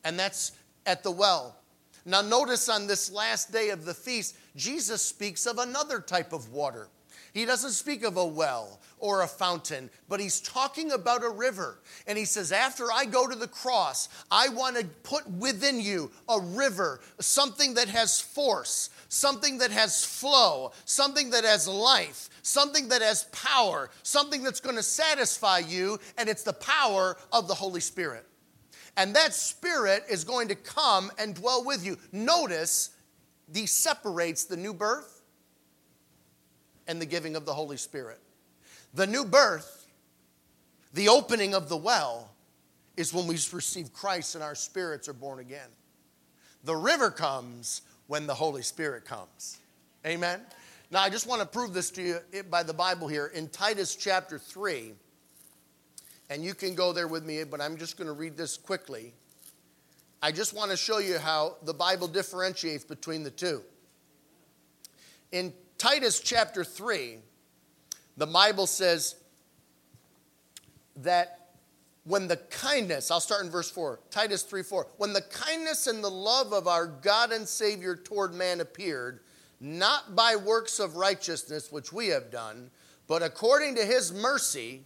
And 0.05 0.19
that's 0.19 0.53
at 0.85 1.03
the 1.03 1.11
well. 1.11 1.57
Now, 2.05 2.21
notice 2.21 2.69
on 2.69 2.87
this 2.87 3.11
last 3.11 3.51
day 3.51 3.71
of 3.71 3.85
the 3.85 3.95
feast, 3.95 4.37
Jesus 4.55 5.01
speaks 5.01 5.47
of 5.47 5.59
another 5.59 6.01
type 6.01 6.33
of 6.35 6.51
water. 6.51 6.89
He 7.33 7.45
doesn't 7.45 7.71
speak 7.71 8.05
of 8.05 8.17
a 8.17 8.27
well 8.27 8.81
or 8.99 9.23
a 9.23 9.27
fountain, 9.27 9.91
but 10.09 10.21
he's 10.21 10.41
talking 10.41 10.93
about 10.93 11.25
a 11.25 11.29
river. 11.29 11.81
And 12.07 12.17
he 12.17 12.25
says, 12.25 12.53
After 12.53 12.93
I 12.93 13.05
go 13.05 13.27
to 13.27 13.35
the 13.35 13.49
cross, 13.49 14.09
I 14.31 14.49
want 14.49 14.77
to 14.77 14.85
put 15.03 15.29
within 15.29 15.81
you 15.81 16.11
a 16.29 16.41
river, 16.41 17.01
something 17.19 17.75
that 17.75 17.89
has 17.89 18.21
force, 18.21 18.91
something 19.09 19.59
that 19.59 19.71
has 19.71 20.05
flow, 20.05 20.73
something 20.85 21.31
that 21.31 21.45
has 21.45 21.67
life, 21.67 22.29
something 22.43 22.89
that 22.89 23.03
has 23.03 23.25
power, 23.25 23.91
something 24.03 24.43
that's 24.43 24.61
going 24.61 24.77
to 24.77 24.83
satisfy 24.83 25.59
you, 25.59 25.99
and 26.19 26.29
it's 26.29 26.45
the 26.45 26.53
power 26.53 27.17
of 27.33 27.49
the 27.49 27.55
Holy 27.55 27.81
Spirit. 27.81 28.27
And 28.97 29.17
that 29.17 29.35
Spirit 29.35 30.05
is 30.11 30.23
going 30.25 30.49
to 30.49 30.55
come 30.55 31.11
and 31.19 31.35
dwell 31.35 31.65
with 31.65 31.85
you. 31.85 31.97
Notice, 32.13 32.91
he 33.53 33.67
separates 33.67 34.45
the 34.45 34.57
new 34.57 34.75
birth 34.75 35.22
and 36.89 37.01
the 37.01 37.07
giving 37.07 37.37
of 37.37 37.45
the 37.45 37.55
Holy 37.55 37.77
Spirit. 37.77 38.21
The 38.95 39.07
new 39.07 39.25
birth, 39.25 39.87
the 40.93 41.09
opening 41.09 41.55
of 41.55 41.69
the 41.69 41.77
well, 41.77 42.31
is 42.97 43.15
when 43.15 43.27
we 43.27 43.35
receive 43.53 43.93
Christ 43.93 44.35
and 44.35 44.45
our 44.45 44.55
spirits 44.55 45.09
are 45.09 45.15
born 45.15 45.39
again. 45.39 45.69
The 46.65 46.77
river 46.77 47.11
comes 47.11 47.83
when 48.07 48.27
the 48.27 48.35
Holy 48.35 48.63
Spirit 48.63 49.05
comes. 49.05 49.59
Amen? 50.07 50.41
Now, 50.91 51.01
I 51.01 51.09
just 51.09 51.27
want 51.27 51.41
to 51.41 51.47
prove 51.47 51.73
this 51.73 51.91
to 51.93 52.03
you 52.03 52.43
by 52.51 52.63
the 52.63 52.75
Bible 52.75 53.09
here. 53.09 53.29
In 53.29 53.49
Titus 53.49 53.97
chapter 53.97 54.39
3, 54.39 54.93
and 56.29 56.45
you 56.45 56.55
can 56.55 56.75
go 56.75 56.93
there 56.93 57.09
with 57.09 57.25
me, 57.25 57.45
but 57.45 57.61
I'm 57.61 57.77
just 57.77 57.97
going 57.97 58.09
to 58.09 58.13
read 58.13 58.37
this 58.37 58.57
quickly. 58.57 59.15
I 60.23 60.33
just 60.33 60.55
want 60.55 60.71
to 60.71 60.77
show 60.77 60.99
you 60.99 61.19
how 61.19 61.57
the 61.63 61.75
Bible 61.75 62.09
differentiates 62.09 62.85
between 62.85 63.23
the 63.23 63.31
two. 63.31 63.63
In 65.33 65.53
Titus 65.83 66.21
chapter 66.21 66.63
3, 66.63 67.19
the 68.17 68.27
Bible 68.29 68.69
says 68.69 69.17
that 70.95 71.57
when 72.05 72.29
the 72.29 72.37
kindness, 72.37 73.11
I'll 73.11 73.19
start 73.19 73.45
in 73.45 73.51
verse 73.51 73.69
4, 73.69 73.99
Titus 74.09 74.45
3 74.45 74.63
4, 74.63 74.87
when 74.99 75.13
the 75.13 75.23
kindness 75.23 75.89
and 75.89 76.05
the 76.05 76.09
love 76.09 76.53
of 76.53 76.69
our 76.69 76.87
God 76.87 77.33
and 77.33 77.49
Savior 77.49 77.97
toward 77.97 78.33
man 78.33 78.61
appeared, 78.61 79.23
not 79.61 80.15
by 80.15 80.37
works 80.37 80.79
of 80.79 80.95
righteousness 80.95 81.73
which 81.73 81.93
we 81.93 82.07
have 82.07 82.31
done, 82.31 82.71
but 83.09 83.25
according 83.25 83.75
to 83.75 83.85
his 83.85 84.13
mercy, 84.13 84.83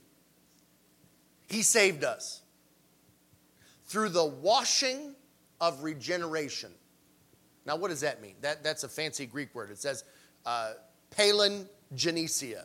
he 1.47 1.61
saved 1.61 2.05
us 2.05 2.41
through 3.85 4.09
the 4.09 4.25
washing 4.25 5.15
of 5.61 5.83
regeneration. 5.83 6.71
Now, 7.67 7.77
what 7.77 7.89
does 7.89 8.01
that 8.01 8.23
mean? 8.23 8.37
That, 8.41 8.65
that's 8.65 8.85
a 8.85 8.89
fancy 8.89 9.27
Greek 9.27 9.55
word. 9.55 9.71
It 9.71 9.77
says, 9.77 10.05
uh, 10.47 10.73
palingenesia, 11.15 12.65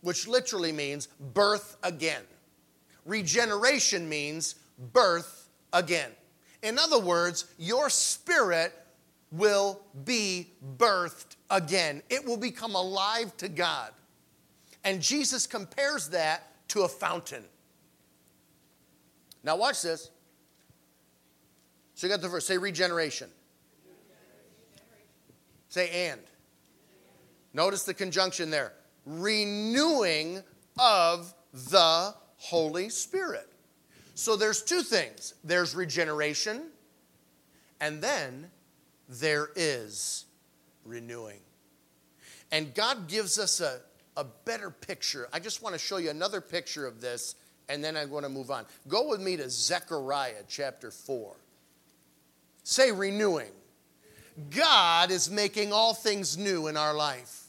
which 0.00 0.26
literally 0.26 0.72
means 0.72 1.06
birth 1.34 1.76
again. 1.82 2.22
Regeneration 3.04 4.08
means 4.08 4.56
birth 4.92 5.48
again. 5.72 6.10
In 6.62 6.78
other 6.78 6.98
words, 6.98 7.44
your 7.58 7.88
spirit 7.88 8.72
will 9.30 9.80
be 10.04 10.50
birthed 10.76 11.36
again. 11.50 12.02
It 12.10 12.24
will 12.24 12.36
become 12.36 12.74
alive 12.74 13.36
to 13.36 13.48
God. 13.48 13.92
And 14.84 15.00
Jesus 15.00 15.46
compares 15.46 16.08
that 16.08 16.68
to 16.68 16.82
a 16.82 16.88
fountain. 16.88 17.44
Now, 19.44 19.56
watch 19.56 19.82
this. 19.82 20.10
So 21.94 22.06
you 22.06 22.12
got 22.12 22.20
the 22.20 22.28
verse. 22.28 22.46
Say 22.46 22.58
regeneration. 22.58 23.28
Say 25.68 26.08
and. 26.08 26.20
Notice 27.58 27.82
the 27.82 27.92
conjunction 27.92 28.50
there 28.50 28.72
renewing 29.04 30.44
of 30.78 31.34
the 31.52 32.14
Holy 32.36 32.88
Spirit. 32.88 33.52
So 34.14 34.36
there's 34.36 34.62
two 34.62 34.82
things 34.82 35.34
there's 35.42 35.74
regeneration, 35.74 36.68
and 37.80 38.00
then 38.00 38.48
there 39.08 39.48
is 39.56 40.26
renewing. 40.84 41.40
And 42.52 42.72
God 42.76 43.08
gives 43.08 43.40
us 43.40 43.60
a, 43.60 43.80
a 44.16 44.22
better 44.44 44.70
picture. 44.70 45.28
I 45.32 45.40
just 45.40 45.60
want 45.60 45.72
to 45.72 45.80
show 45.80 45.96
you 45.96 46.10
another 46.10 46.40
picture 46.40 46.86
of 46.86 47.00
this, 47.00 47.34
and 47.68 47.82
then 47.82 47.96
I'm 47.96 48.08
going 48.08 48.22
to 48.22 48.28
move 48.28 48.52
on. 48.52 48.66
Go 48.86 49.08
with 49.08 49.20
me 49.20 49.36
to 49.36 49.50
Zechariah 49.50 50.44
chapter 50.46 50.92
4. 50.92 51.34
Say 52.62 52.92
renewing. 52.92 53.50
God 54.50 55.10
is 55.10 55.28
making 55.28 55.72
all 55.72 55.92
things 55.92 56.38
new 56.38 56.68
in 56.68 56.76
our 56.76 56.94
life. 56.94 57.46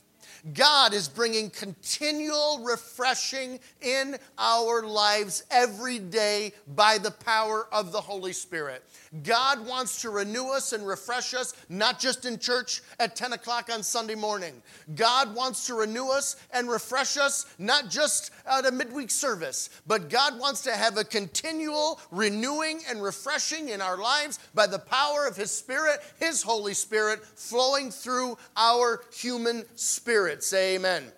God 0.54 0.94
is 0.94 1.08
bringing 1.08 1.50
continual 1.50 2.64
refreshing 2.64 3.60
in 3.82 4.18
our 4.38 4.84
lives 4.84 5.44
every 5.52 6.00
day 6.00 6.54
by 6.76 6.98
the 6.98 7.12
power 7.12 7.68
of 7.72 7.92
the 7.92 8.02
Holy 8.02 8.34
Spirit. 8.34 8.84
God 9.24 9.66
wants 9.66 10.02
to 10.04 10.12
renew 10.12 10.50
us 10.50 10.72
and 10.72 10.86
refresh 10.86 11.34
us, 11.34 11.54
not 11.68 12.00
just 12.00 12.26
in 12.26 12.38
church 12.38 12.82
at 13.00 13.16
10 13.16 13.34
o'clock 13.34 13.70
on 13.72 13.82
Sunday 13.82 14.14
morning. 14.14 14.62
God 14.96 15.34
wants 15.34 15.66
to 15.68 15.74
renew 15.74 16.10
us 16.10 16.36
and 16.52 16.70
refresh 16.70 17.18
us, 17.18 17.48
not 17.58 17.90
just 17.90 18.32
at 18.46 18.68
a 18.68 18.72
midweek 18.72 19.10
service, 19.10 19.70
but 19.88 20.10
God 20.10 20.40
wants 20.40 20.62
to 20.64 20.72
have 20.72 20.98
a 20.98 21.04
continual 21.04 22.00
renewing 22.12 22.82
and 22.88 23.02
refreshing 23.02 23.70
in 23.70 23.82
our 23.82 23.98
lives 23.98 24.40
by 24.54 24.68
the 24.68 24.80
power 24.80 25.26
of 25.26 25.36
His 25.36 25.50
Spirit, 25.50 26.00
His 26.20 26.44
Holy 26.44 26.76
Spirit, 26.76 27.26
flowing 27.26 27.90
through 27.90 28.38
our 28.56 29.02
human 29.12 29.66
spirit. 29.76 30.44
Say 30.44 30.76
amen. 30.76 31.02
amen. 31.02 31.14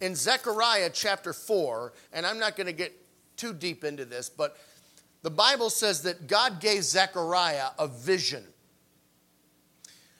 In 0.00 0.16
Zechariah 0.16 0.90
chapter 0.92 1.32
4, 1.32 1.92
and 2.12 2.26
I'm 2.26 2.40
not 2.40 2.56
going 2.56 2.66
to 2.66 2.72
get 2.72 2.92
too 3.36 3.54
deep 3.54 3.84
into 3.84 4.04
this, 4.04 4.28
but 4.28 4.56
the 5.22 5.30
Bible 5.30 5.70
says 5.70 6.02
that 6.02 6.26
God 6.26 6.60
gave 6.60 6.84
Zechariah 6.84 7.70
a 7.78 7.88
vision. 7.88 8.44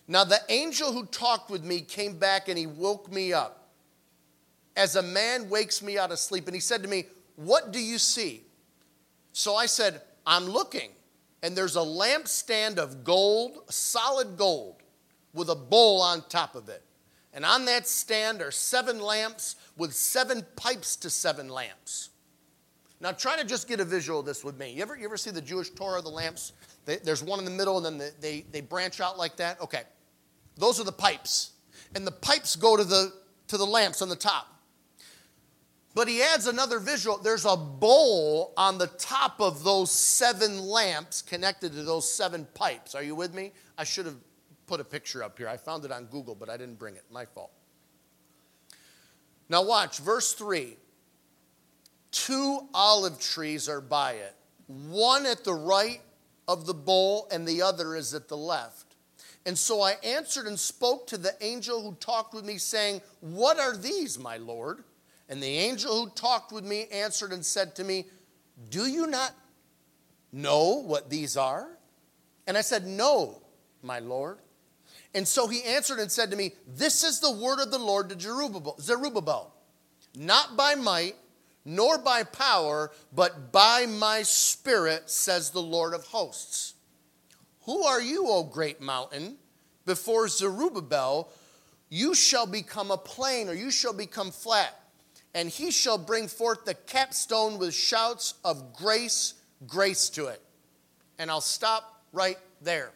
Now, 0.07 0.25
the 0.25 0.40
angel 0.49 0.93
who 0.93 1.05
talked 1.07 1.50
with 1.50 1.64
me 1.64 1.83
came 1.83 2.19
back 2.19 2.49
and 2.49 2.59
he 2.59 2.67
woke 2.67 3.12
me 3.12 3.33
up 3.33 3.69
as 4.75 4.97
a 4.97 5.02
man 5.02 5.50
wakes 5.50 5.83
me 5.83 5.99
out 5.99 6.11
of 6.11 6.19
sleep. 6.19 6.47
And 6.47 6.55
he 6.55 6.61
said 6.61 6.83
to 6.83 6.88
me, 6.88 7.05
What 7.37 7.73
do 7.73 7.81
you 7.81 7.99
see? 7.99 8.43
So 9.33 9.55
I 9.55 9.67
said, 9.67 10.00
I'm 10.26 10.47
looking. 10.47 10.90
And 11.43 11.55
there's 11.55 11.76
a 11.76 11.81
lampstand 11.81 12.78
of 12.78 13.05
gold, 13.05 13.59
solid 13.71 14.37
gold, 14.37 14.83
with 15.35 15.50
a 15.50 15.55
bowl 15.55 16.00
on 16.00 16.23
top 16.28 16.57
of 16.57 16.69
it. 16.69 16.83
And 17.33 17.45
on 17.45 17.67
that 17.67 17.87
stand 17.87 18.40
are 18.40 18.50
seven 18.50 19.00
lamps 19.00 19.57
with 19.76 19.93
seven 19.93 20.45
pipes 20.57 20.97
to 20.97 21.11
seven 21.11 21.49
lamps. 21.49 22.11
Now 23.00 23.12
try 23.12 23.37
to 23.37 23.45
just 23.45 23.69
get 23.69 23.81
a 23.81 23.85
visual 23.85 24.21
of 24.21 24.26
this 24.26 24.45
with 24.45 24.59
me. 24.59 24.73
You 24.73 24.83
ever, 24.83 24.97
you 24.97 25.05
ever 25.05 25.17
see 25.17 25.31
the 25.31 25.40
Jewish 25.40 25.71
Torah, 25.71 26.02
the 26.02 26.09
lamps? 26.09 26.52
They, 26.85 26.97
there's 26.97 27.23
one 27.23 27.38
in 27.38 27.45
the 27.45 27.50
middle 27.50 27.76
and 27.76 27.87
then 27.87 27.99
they, 27.99 28.11
they, 28.21 28.45
they 28.50 28.61
branch 28.61 29.00
out 29.00 29.17
like 29.17 29.37
that? 29.37 29.61
Okay. 29.61 29.83
Those 30.57 30.81
are 30.81 30.85
the 30.85 30.93
pipes. 30.93 31.52
And 31.95 32.07
the 32.07 32.12
pipes 32.12 32.57
go 32.57 32.76
to 32.76 32.85
the, 32.85 33.12
to 33.49 33.57
the 33.57 33.67
lamps 33.67 34.02
on 34.02 34.09
the 34.09 34.17
top. 34.17 34.59
But 35.95 36.09
he 36.09 36.23
adds 36.23 36.47
another 36.47 36.78
visual. 36.78 37.19
There's 37.19 37.45
a 37.45 37.57
bowl 37.57 38.52
on 38.57 38.78
the 38.78 38.87
top 38.87 39.40
of 39.40 39.64
those 39.64 39.90
seven 39.90 40.61
lamps 40.61 41.23
connected 41.23 41.73
to 41.73 41.83
those 41.83 42.11
seven 42.12 42.47
pipes. 42.55 42.95
Are 42.95 43.02
you 43.02 43.14
with 43.14 43.35
me? 43.35 43.52
I 43.76 43.85
should 43.85 44.07
have 44.07 44.17
put 44.67 44.81
a 44.81 44.85
picture 44.85 45.25
up 45.25 45.38
here. 45.38 45.49
I 45.49 45.57
found 45.57 45.85
it 45.85 45.90
on 45.90 46.05
Google, 46.07 46.35
but 46.35 46.50
I 46.50 46.57
didn't 46.57 46.78
bring 46.78 46.95
it. 46.97 47.05
My 47.11 47.25
fault. 47.25 47.50
Now, 49.49 49.64
watch 49.64 49.99
verse 49.99 50.35
3. 50.35 50.76
Two 52.10 52.68
olive 52.72 53.20
trees 53.20 53.68
are 53.68 53.80
by 53.80 54.12
it, 54.12 54.34
one 54.66 55.26
at 55.26 55.44
the 55.44 55.54
right 55.54 56.00
of 56.46 56.66
the 56.66 56.74
bowl, 56.74 57.28
and 57.30 57.47
the 57.47 57.62
other 57.62 57.94
is 57.94 58.14
at 58.14 58.28
the 58.28 58.36
left. 58.36 58.97
And 59.44 59.56
so 59.56 59.80
I 59.80 59.94
answered 60.02 60.47
and 60.47 60.58
spoke 60.58 61.06
to 61.08 61.18
the 61.18 61.34
angel 61.40 61.82
who 61.82 61.94
talked 61.94 62.34
with 62.34 62.44
me, 62.44 62.58
saying, 62.58 63.00
What 63.21 63.58
are 63.58 63.76
these, 63.76 64.18
my 64.18 64.36
Lord? 64.36 64.84
And 65.28 65.42
the 65.42 65.47
angel 65.47 66.04
who 66.04 66.10
talked 66.10 66.52
with 66.52 66.64
me 66.64 66.86
answered 66.90 67.32
and 67.32 67.44
said 67.44 67.75
to 67.76 67.84
me, 67.84 68.06
Do 68.71 68.86
you 68.86 69.06
not 69.06 69.32
know 70.32 70.82
what 70.84 71.10
these 71.10 71.36
are? 71.36 71.68
And 72.47 72.56
I 72.56 72.62
said, 72.62 72.86
No, 72.86 73.42
my 73.82 73.99
Lord. 73.99 74.38
And 75.14 75.26
so 75.26 75.49
he 75.49 75.62
answered 75.64 75.99
and 75.99 76.10
said 76.10 76.30
to 76.30 76.36
me, 76.36 76.52
This 76.66 77.02
is 77.02 77.21
the 77.21 77.32
word 77.32 77.60
of 77.60 77.71
the 77.71 77.78
Lord 77.78 78.10
to 78.10 78.21
Zerubbabel. 78.21 79.54
Not 80.14 80.56
by 80.56 80.75
might, 80.75 81.14
nor 81.69 81.99
by 81.99 82.23
power, 82.23 82.91
but 83.15 83.52
by 83.52 83.85
my 83.87 84.23
spirit, 84.23 85.11
says 85.11 85.50
the 85.50 85.61
Lord 85.61 85.93
of 85.93 86.07
hosts. 86.07 86.73
Who 87.65 87.85
are 87.85 88.00
you, 88.00 88.26
O 88.26 88.43
great 88.43 88.81
mountain? 88.81 89.37
Before 89.85 90.28
Zerubbabel, 90.28 91.31
you 91.91 92.15
shall 92.15 92.47
become 92.47 92.91
a 92.91 92.97
plain, 92.97 93.50
or 93.50 93.52
you 93.52 93.71
shall 93.71 93.93
become 93.93 94.31
flat, 94.31 94.81
and 95.35 95.50
he 95.50 95.71
shall 95.71 95.99
bring 95.99 96.26
forth 96.26 96.65
the 96.65 96.73
capstone 96.73 97.59
with 97.59 97.75
shouts 97.75 98.35
of 98.47 98.73
grace, 98.73 99.35
grace 99.67 100.09
to 100.11 100.28
it. 100.28 100.41
And 101.19 101.31
I'll 101.31 101.43
stop 101.43 102.02
right 102.15 102.39
there. 102.63 102.93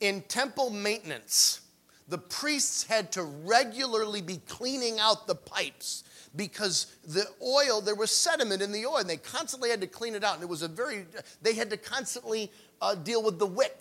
In 0.00 0.22
temple 0.22 0.70
maintenance, 0.70 1.60
the 2.08 2.18
priests 2.18 2.82
had 2.82 3.12
to 3.12 3.22
regularly 3.22 4.20
be 4.20 4.38
cleaning 4.48 4.98
out 4.98 5.28
the 5.28 5.36
pipes 5.36 6.02
because 6.36 6.86
the 7.06 7.24
oil, 7.42 7.80
there 7.80 7.94
was 7.94 8.10
sediment 8.10 8.62
in 8.62 8.72
the 8.72 8.86
oil, 8.86 8.96
and 8.96 9.08
they 9.08 9.16
constantly 9.16 9.70
had 9.70 9.80
to 9.80 9.86
clean 9.86 10.14
it 10.14 10.24
out. 10.24 10.34
And 10.34 10.42
it 10.42 10.48
was 10.48 10.62
a 10.62 10.68
very, 10.68 11.06
they 11.42 11.54
had 11.54 11.70
to 11.70 11.76
constantly 11.76 12.50
uh, 12.80 12.94
deal 12.94 13.22
with 13.22 13.38
the 13.38 13.46
wick, 13.46 13.80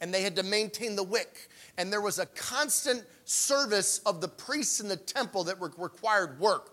and 0.00 0.12
they 0.12 0.22
had 0.22 0.36
to 0.36 0.42
maintain 0.42 0.96
the 0.96 1.02
wick. 1.02 1.48
And 1.76 1.92
there 1.92 2.00
was 2.00 2.18
a 2.18 2.26
constant 2.26 3.04
service 3.24 4.00
of 4.06 4.20
the 4.20 4.28
priests 4.28 4.80
in 4.80 4.88
the 4.88 4.96
temple 4.96 5.44
that 5.44 5.60
required 5.60 6.38
work. 6.40 6.70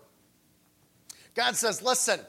God 1.34 1.56
says, 1.56 1.82
Listen, 1.82 2.20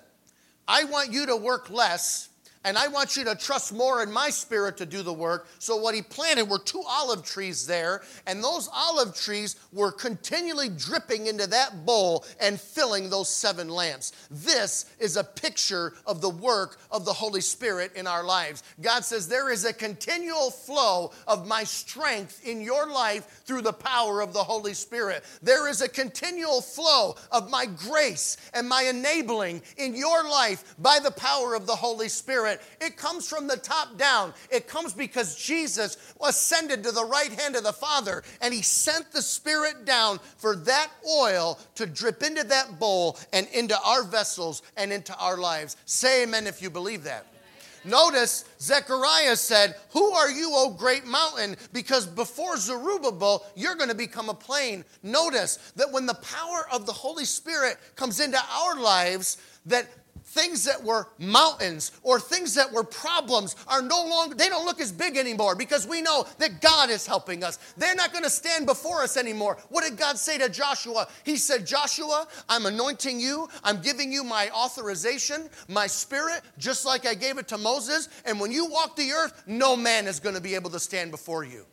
I 0.68 0.84
want 0.86 1.12
you 1.12 1.26
to 1.28 1.36
work 1.36 1.70
less 1.70 2.30
and 2.64 2.78
I 2.78 2.88
want 2.88 3.18
you 3.18 3.24
to 3.26 3.36
trust 3.36 3.74
more 3.74 4.04
in 4.04 4.12
my 4.12 4.30
spirit 4.30 4.78
to 4.78 4.86
do 4.86 5.02
the 5.02 5.14
work. 5.14 5.48
So, 5.58 5.78
what 5.78 5.96
he 5.96 6.02
planted 6.02 6.48
were 6.50 6.60
two 6.60 6.84
olive 6.88 7.24
trees 7.24 7.66
there, 7.66 8.04
and 8.28 8.44
those 8.44 8.70
olive 8.74 9.16
trees 9.16 9.56
were 9.72 9.92
continually 9.92 10.70
dripping 10.70 11.28
into 11.28 11.48
that 11.48 11.86
bowl 11.86 12.26
and 12.40 12.60
filling 12.60 13.10
those 13.10 13.30
seven 13.30 13.68
lamps. 13.70 14.12
This 14.30 14.86
is 15.00 15.18
a 15.18 15.24
picture 15.24 15.94
of 16.06 16.22
the 16.22 16.30
work 16.30 16.80
of 16.92 17.06
the 17.06 17.14
Holy 17.14 17.42
Spirit 17.42 17.94
in 17.96 18.06
our 18.06 18.24
lives. 18.24 18.64
God 18.82 19.04
says, 19.04 19.28
There 19.28 19.52
is 19.52 19.66
a 19.66 19.74
continual 19.74 20.52
flow 20.52 21.12
of 21.28 21.48
my 21.48 21.64
strength 21.64 22.46
in 22.46 22.62
your 22.62 22.92
life 22.92 23.42
through 23.46 23.62
the 23.62 23.74
power 23.74 24.22
of 24.22 24.34
the 24.34 24.44
Holy 24.44 24.74
Spirit. 24.74 25.24
There 25.42 25.68
is 25.68 25.82
a 25.82 25.90
continual 25.90 26.62
flow 26.62 27.16
of 27.32 27.50
my 27.50 27.66
grace 27.66 28.38
and 28.54 28.68
my 28.68 28.84
enabling 28.84 29.62
in 29.78 29.96
your 29.96 30.24
life 30.24 30.76
by 30.78 31.00
the 31.00 31.12
power 31.12 31.56
of 31.56 31.66
the 31.66 31.76
Holy 31.76 32.10
Spirit. 32.10 32.51
Spirit. 32.60 32.78
It 32.82 32.98
comes 32.98 33.28
from 33.28 33.48
the 33.48 33.58
top 33.58 33.98
down. 33.98 34.34
It 34.50 34.68
comes 34.68 34.94
because 34.94 35.36
Jesus 35.36 36.14
ascended 36.26 36.84
to 36.84 36.92
the 36.92 37.06
right 37.06 37.32
hand 37.40 37.56
of 37.56 37.64
the 37.64 37.74
Father 37.74 38.24
and 38.42 38.54
he 38.54 38.62
sent 38.62 39.12
the 39.12 39.22
Spirit 39.22 39.86
down 39.86 40.20
for 40.38 40.56
that 40.56 40.90
oil 41.08 41.60
to 41.76 41.86
drip 41.86 42.24
into 42.24 42.44
that 42.44 42.80
bowl 42.80 43.18
and 43.34 43.48
into 43.54 43.78
our 43.84 44.04
vessels 44.04 44.62
and 44.78 44.92
into 44.92 45.16
our 45.18 45.38
lives. 45.38 45.78
Say 45.86 46.24
amen 46.24 46.48
if 46.48 46.62
you 46.62 46.70
believe 46.70 47.04
that. 47.04 47.28
Notice 47.84 48.46
Zechariah 48.60 49.36
said, 49.36 49.76
Who 49.92 50.12
are 50.12 50.30
you, 50.30 50.52
O 50.54 50.70
great 50.70 51.06
mountain? 51.06 51.56
Because 51.74 52.06
before 52.06 52.58
Zerubbabel, 52.58 53.44
you're 53.56 53.76
going 53.76 53.90
to 53.90 53.96
become 53.96 54.30
a 54.30 54.36
plain. 54.36 54.86
Notice 55.02 55.58
that 55.76 55.92
when 55.92 56.06
the 56.06 56.14
power 56.14 56.68
of 56.72 56.86
the 56.86 56.94
Holy 56.94 57.26
Spirit 57.26 57.78
comes 57.96 58.20
into 58.20 58.40
our 58.52 58.80
lives, 58.80 59.38
that 59.66 59.88
things 60.32 60.64
that 60.64 60.82
were 60.82 61.10
mountains 61.20 61.92
or 62.04 62.20
things 62.20 62.56
that 62.56 62.72
were 62.72 62.84
problems 62.84 63.56
are 63.68 63.82
no 63.82 64.06
longer, 64.06 64.34
they 64.34 64.48
don't 64.48 64.66
look 64.66 64.80
as 64.80 64.92
big 64.92 65.18
anymore 65.18 65.56
because 65.56 65.86
we 65.86 66.02
know 66.02 66.26
that 66.38 66.62
God 66.62 66.90
is 66.90 67.06
helping 67.06 67.44
us. 67.44 67.58
They're 67.76 67.96
not 67.96 68.14
going 68.14 68.24
to 68.24 68.30
stand 68.30 68.66
before 68.66 69.04
us 69.04 69.18
anymore. 69.18 69.58
What 69.70 69.84
did 69.84 69.98
God 69.98 70.18
say 70.18 70.38
to 70.38 70.48
Joshua? 70.48 71.08
He 71.26 71.36
said, 71.36 71.68
Joshua, 71.68 72.28
I'm 72.48 72.66
anointing 72.66 73.20
you, 73.20 73.50
I'm 73.64 73.82
giving 73.82 74.12
you 74.12 74.24
my 74.24 74.50
authorization, 74.52 75.50
my 75.68 75.88
spirit, 75.88 76.42
just 76.58 76.86
like 76.86 77.06
I 77.06 77.14
gave 77.14 77.38
it 77.38 77.50
to 77.50 77.58
Moses. 77.58 78.08
And 78.26 78.40
when 78.40 78.52
you 78.52 78.66
walk 78.66 78.96
the 78.96 79.12
earth, 79.12 79.44
no 79.46 79.76
man 79.76 80.08
is 80.08 80.20
going 80.20 80.36
to 80.36 80.42
be 80.42 80.56
able 80.56 80.70
to 80.70 80.80
stand 80.80 81.12
before 81.12 81.44
you. 81.44 81.66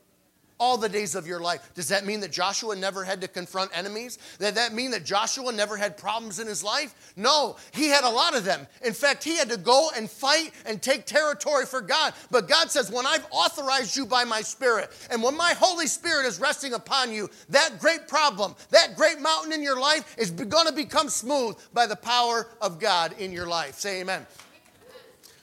All 0.58 0.76
the 0.76 0.88
days 0.88 1.14
of 1.14 1.26
your 1.26 1.40
life. 1.40 1.70
Does 1.74 1.88
that 1.88 2.04
mean 2.04 2.20
that 2.20 2.32
Joshua 2.32 2.74
never 2.74 3.04
had 3.04 3.20
to 3.20 3.28
confront 3.28 3.76
enemies? 3.76 4.18
Does 4.38 4.54
that 4.54 4.74
mean 4.74 4.90
that 4.90 5.04
Joshua 5.04 5.52
never 5.52 5.76
had 5.76 5.96
problems 5.96 6.38
in 6.38 6.46
his 6.46 6.64
life? 6.64 7.12
No, 7.16 7.56
he 7.72 7.88
had 7.88 8.04
a 8.04 8.10
lot 8.10 8.36
of 8.36 8.44
them. 8.44 8.66
In 8.84 8.92
fact, 8.92 9.22
he 9.22 9.36
had 9.36 9.48
to 9.50 9.56
go 9.56 9.90
and 9.96 10.10
fight 10.10 10.52
and 10.66 10.82
take 10.82 11.06
territory 11.06 11.64
for 11.64 11.80
God. 11.80 12.12
But 12.30 12.48
God 12.48 12.70
says, 12.70 12.90
when 12.90 13.06
I've 13.06 13.26
authorized 13.30 13.96
you 13.96 14.04
by 14.04 14.24
my 14.24 14.40
Spirit, 14.40 14.90
and 15.10 15.22
when 15.22 15.36
my 15.36 15.54
Holy 15.58 15.86
Spirit 15.86 16.26
is 16.26 16.40
resting 16.40 16.74
upon 16.74 17.12
you, 17.12 17.30
that 17.50 17.78
great 17.78 18.08
problem, 18.08 18.54
that 18.70 18.96
great 18.96 19.20
mountain 19.20 19.52
in 19.52 19.62
your 19.62 19.78
life 19.78 20.16
is 20.18 20.30
going 20.30 20.66
to 20.66 20.72
become 20.72 21.08
smooth 21.08 21.56
by 21.72 21.86
the 21.86 21.96
power 21.96 22.48
of 22.60 22.80
God 22.80 23.14
in 23.18 23.32
your 23.32 23.46
life. 23.46 23.74
Say 23.76 24.00
amen. 24.00 24.26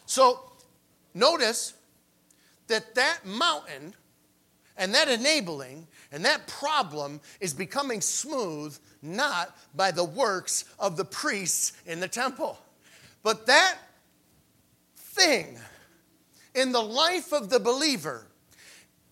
So 0.06 0.42
notice 1.14 1.74
that 2.68 2.96
that 2.96 3.26
mountain 3.26 3.94
and 4.78 4.94
that 4.94 5.08
enabling 5.08 5.88
and 6.12 6.24
that 6.26 6.48
problem 6.48 7.20
is 7.40 7.54
becoming 7.54 8.02
smooth 8.02 8.78
not 9.02 9.56
by 9.76 9.92
the 9.92 10.04
works 10.04 10.66
of 10.80 10.98
the 10.98 11.06
priests 11.06 11.74
in 11.86 12.00
the 12.00 12.08
temple, 12.08 12.58
but 13.24 13.46
that 13.48 13.78
thing 14.98 15.58
in 16.54 16.72
the 16.72 16.82
life 16.82 17.34
of 17.34 17.50
the 17.50 17.60
believer, 17.60 18.28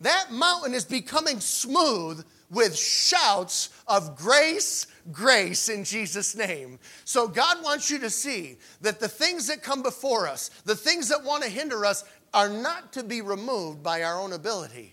that 0.01 0.31
mountain 0.31 0.73
is 0.73 0.85
becoming 0.85 1.39
smooth 1.39 2.25
with 2.49 2.77
shouts 2.77 3.69
of 3.87 4.15
grace, 4.15 4.87
grace 5.11 5.69
in 5.69 5.83
Jesus' 5.83 6.35
name. 6.35 6.79
So, 7.03 7.27
God 7.27 7.63
wants 7.63 7.89
you 7.89 7.99
to 7.99 8.09
see 8.09 8.57
that 8.81 8.99
the 8.99 9.07
things 9.07 9.47
that 9.47 9.63
come 9.63 9.81
before 9.81 10.27
us, 10.27 10.49
the 10.65 10.75
things 10.75 11.09
that 11.09 11.23
want 11.23 11.43
to 11.43 11.49
hinder 11.49 11.85
us, 11.85 12.03
are 12.33 12.49
not 12.49 12.93
to 12.93 13.03
be 13.03 13.21
removed 13.21 13.83
by 13.83 14.03
our 14.03 14.19
own 14.19 14.33
ability. 14.33 14.92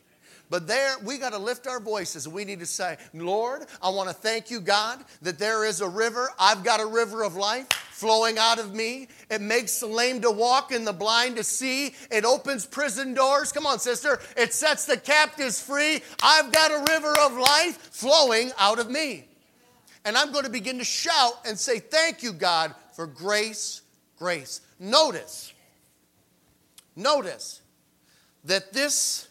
But 0.51 0.67
there, 0.67 0.97
we 1.05 1.17
got 1.17 1.33
to 1.33 1.39
lift 1.39 1.69
our 1.69 1.79
voices 1.79 2.27
and 2.27 2.35
we 2.35 2.45
need 2.45 2.59
to 2.59 2.67
say, 2.67 2.97
Lord, 3.15 3.63
I 3.81 3.89
want 3.91 4.09
to 4.09 4.15
thank 4.15 4.51
you, 4.51 4.61
God, 4.61 4.99
that 5.23 5.39
there 5.39 5.65
is 5.65 5.81
a 5.81 5.89
river. 5.89 6.29
I've 6.41 6.65
got 6.65 6.81
a 6.81 6.87
river 6.87 7.23
of 7.23 7.37
life 7.37 7.69
flowing 7.69 8.37
out 8.37 8.59
of 8.59 8.75
me. 8.75 9.07
It 9.31 9.41
makes 9.41 9.79
the 9.79 9.87
lame 9.87 10.21
to 10.23 10.31
walk 10.31 10.73
and 10.73 10.85
the 10.85 10.93
blind 10.93 11.37
to 11.37 11.45
see. 11.45 11.95
It 12.11 12.25
opens 12.25 12.67
prison 12.67 13.15
doors. 13.15 13.53
Come 13.53 13.65
on, 13.65 13.79
sister. 13.79 14.21
It 14.37 14.53
sets 14.53 14.87
the 14.87 14.97
captives 14.97 15.63
free. 15.63 16.03
I've 16.21 16.51
got 16.51 16.73
a 16.73 16.93
river 16.93 17.15
of 17.21 17.35
life 17.35 17.79
flowing 17.93 18.51
out 18.59 18.81
of 18.81 18.91
me. 18.91 19.29
And 20.05 20.17
I'm 20.17 20.33
going 20.33 20.45
to 20.45 20.51
begin 20.51 20.79
to 20.79 20.85
shout 20.85 21.35
and 21.47 21.57
say, 21.57 21.79
Thank 21.79 22.25
you, 22.25 22.33
God, 22.33 22.75
for 22.95 23.07
grace, 23.07 23.83
grace. 24.19 24.63
Notice, 24.81 25.53
notice 26.97 27.61
that 28.45 28.73
this 28.73 29.29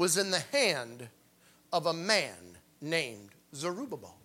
was 0.00 0.16
in 0.16 0.30
the 0.30 0.42
hand 0.50 1.06
of 1.74 1.84
a 1.84 1.92
man 1.92 2.56
named 2.80 3.28
Zerubbabel. 3.54 4.16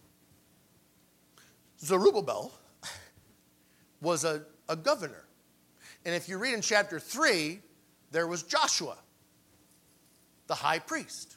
Zerubbabel 1.81 2.53
was 4.01 4.23
a, 4.23 4.43
a 4.69 4.77
governor. 4.77 5.25
And 6.05 6.15
if 6.15 6.29
you 6.29 6.38
read 6.38 6.53
in 6.53 6.61
chapter 6.61 6.97
3, 6.97 7.59
there 8.11 8.25
was 8.25 8.43
Joshua, 8.43 8.95
the 10.47 10.55
high 10.55 10.79
priest. 10.79 11.35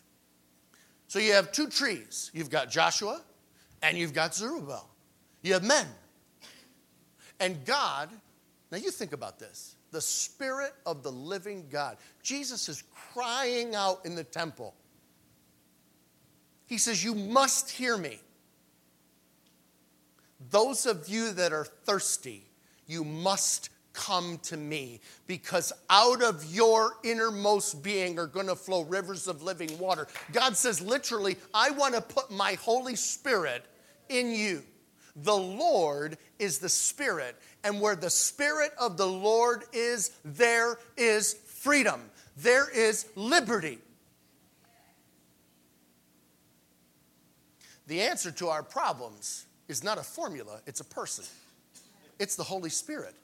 So 1.09 1.19
you 1.19 1.33
have 1.33 1.51
two 1.51 1.67
trees. 1.67 2.31
You've 2.33 2.49
got 2.49 2.71
Joshua 2.71 3.21
and 3.83 3.99
you've 3.99 4.15
got 4.15 4.37
Zerubbabel. 4.37 4.89
You 5.43 5.55
have 5.55 5.65
men. 5.65 5.89
And 7.41 7.65
God, 7.65 8.09
now 8.71 8.79
you 8.79 8.91
think 8.91 9.13
about 9.13 9.39
this 9.39 9.77
the 9.91 10.01
Spirit 10.01 10.75
of 10.85 11.03
the 11.03 11.13
living 11.13 11.67
God. 11.71 11.97
Jesus 12.23 12.69
is 12.69 12.85
crying 13.13 13.75
out 13.75 14.05
in 14.05 14.15
the 14.15 14.25
temple. 14.25 14.75
He 16.67 16.79
says, 16.79 17.03
You 17.03 17.15
must 17.15 17.71
hear 17.71 17.97
me. 17.97 18.21
Those 20.51 20.87
of 20.87 21.09
you 21.09 21.33
that 21.33 21.53
are 21.53 21.65
thirsty, 21.65 22.45
you 22.87 23.03
must 23.03 23.71
come 23.93 24.39
to 24.45 24.57
me 24.57 25.01
because 25.27 25.73
out 25.91 26.23
of 26.23 26.45
your 26.55 26.93
innermost 27.03 27.83
being 27.83 28.19
are 28.19 28.29
going 28.29 28.47
to 28.47 28.55
flow 28.55 28.83
rivers 28.83 29.27
of 29.27 29.43
living 29.43 29.77
water. 29.79 30.07
God 30.33 30.57
says, 30.57 30.81
literally, 30.81 31.37
I 31.53 31.71
want 31.71 31.95
to 31.95 32.01
put 32.01 32.31
my 32.31 32.55
Holy 32.55 32.95
Spirit 32.95 33.65
in 34.09 34.31
you. 34.31 34.63
The 35.23 35.37
Lord 35.37 36.17
is 36.39 36.59
the 36.59 36.69
Spirit, 36.69 37.37
and 37.65 37.81
where 37.81 37.97
the 37.97 38.11
Spirit 38.11 38.71
of 38.79 38.97
the 38.97 39.07
Lord 39.07 39.65
is, 39.73 40.13
there 40.25 40.79
is 40.97 41.35
freedom, 41.35 42.01
there 42.37 42.71
is 42.71 43.07
liberty. 43.17 43.79
The 47.89 48.03
answer 48.03 48.31
to 48.33 48.49
our 48.49 48.63
problems 48.63 49.47
is 49.67 49.83
not 49.83 49.99
a 49.99 50.03
formula, 50.03 50.61
it's 50.67 50.81
a 50.81 50.85
person. 50.85 51.25
It's 52.19 52.37
the 52.37 52.45
Holy 52.45 52.71
Spirit. 52.71 53.15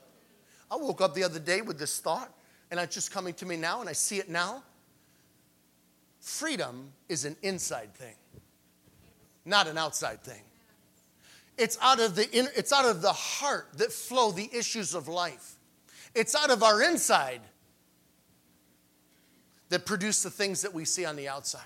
I 0.70 0.76
woke 0.76 1.00
up 1.00 1.14
the 1.14 1.24
other 1.24 1.38
day 1.38 1.61
with 1.61 1.78
this 1.78 2.00
thought, 2.00 2.33
and 2.70 2.80
it's 2.80 2.94
just 2.94 3.12
coming 3.12 3.35
to 3.35 3.46
me 3.46 3.57
now, 3.57 3.80
and 3.80 3.88
I 3.88 3.92
see 3.92 4.18
it 4.18 4.28
now. 4.28 4.62
Freedom 6.20 6.90
is 7.09 7.24
an 7.24 7.37
inside 7.42 7.94
thing, 7.94 8.14
not 9.44 9.68
an 9.68 9.76
outside 9.76 10.22
thing. 10.22 10.40
It's 11.57 11.79
out 11.81 12.01
of 12.01 12.17
the 12.17 12.31
inner, 12.33 12.51
it's 12.57 12.73
out 12.73 12.85
of 12.85 13.01
the 13.01 13.12
heart 13.12 13.69
that 13.75 13.93
flow 13.93 14.31
the 14.31 14.49
issues 14.53 14.95
of 14.95 15.09
life. 15.09 15.57
It's 16.14 16.35
out 16.35 16.51
of 16.51 16.62
our 16.62 16.83
inside 16.83 17.40
that 19.69 19.87
produce 19.87 20.23
the 20.23 20.31
things 20.31 20.62
that 20.62 20.75
we 20.75 20.85
see 20.85 21.05
on 21.05 21.17
the 21.17 21.29
outside. 21.29 21.62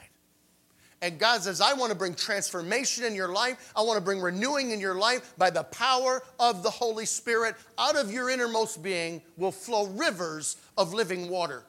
And 1.00 1.18
God 1.18 1.42
says, 1.42 1.60
I 1.60 1.74
want 1.74 1.92
to 1.92 1.98
bring 1.98 2.14
transformation 2.14 3.04
in 3.04 3.14
your 3.14 3.28
life. 3.28 3.72
I 3.76 3.82
want 3.82 3.98
to 3.98 4.04
bring 4.04 4.20
renewing 4.20 4.72
in 4.72 4.80
your 4.80 4.96
life 4.96 5.32
by 5.38 5.50
the 5.50 5.62
power 5.62 6.22
of 6.40 6.62
the 6.62 6.70
Holy 6.70 7.06
Spirit. 7.06 7.54
Out 7.78 7.96
of 7.96 8.12
your 8.12 8.30
innermost 8.30 8.82
being 8.82 9.22
will 9.36 9.52
flow 9.52 9.86
rivers 9.86 10.56
of 10.76 10.92
living 10.92 11.28
water. 11.28 11.64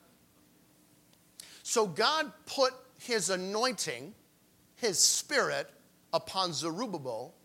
So 1.62 1.86
God 1.86 2.32
put 2.48 2.74
his 2.98 3.30
anointing, 3.30 4.16
his 4.78 4.98
spirit, 4.98 5.70
upon 6.12 6.54
Zerubbabel 6.54 7.36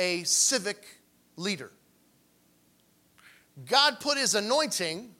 a 0.00 0.24
civic 0.24 0.82
leader. 1.36 1.70
God 3.68 4.00
put 4.00 4.16
his 4.16 4.34
anointing 4.34 5.14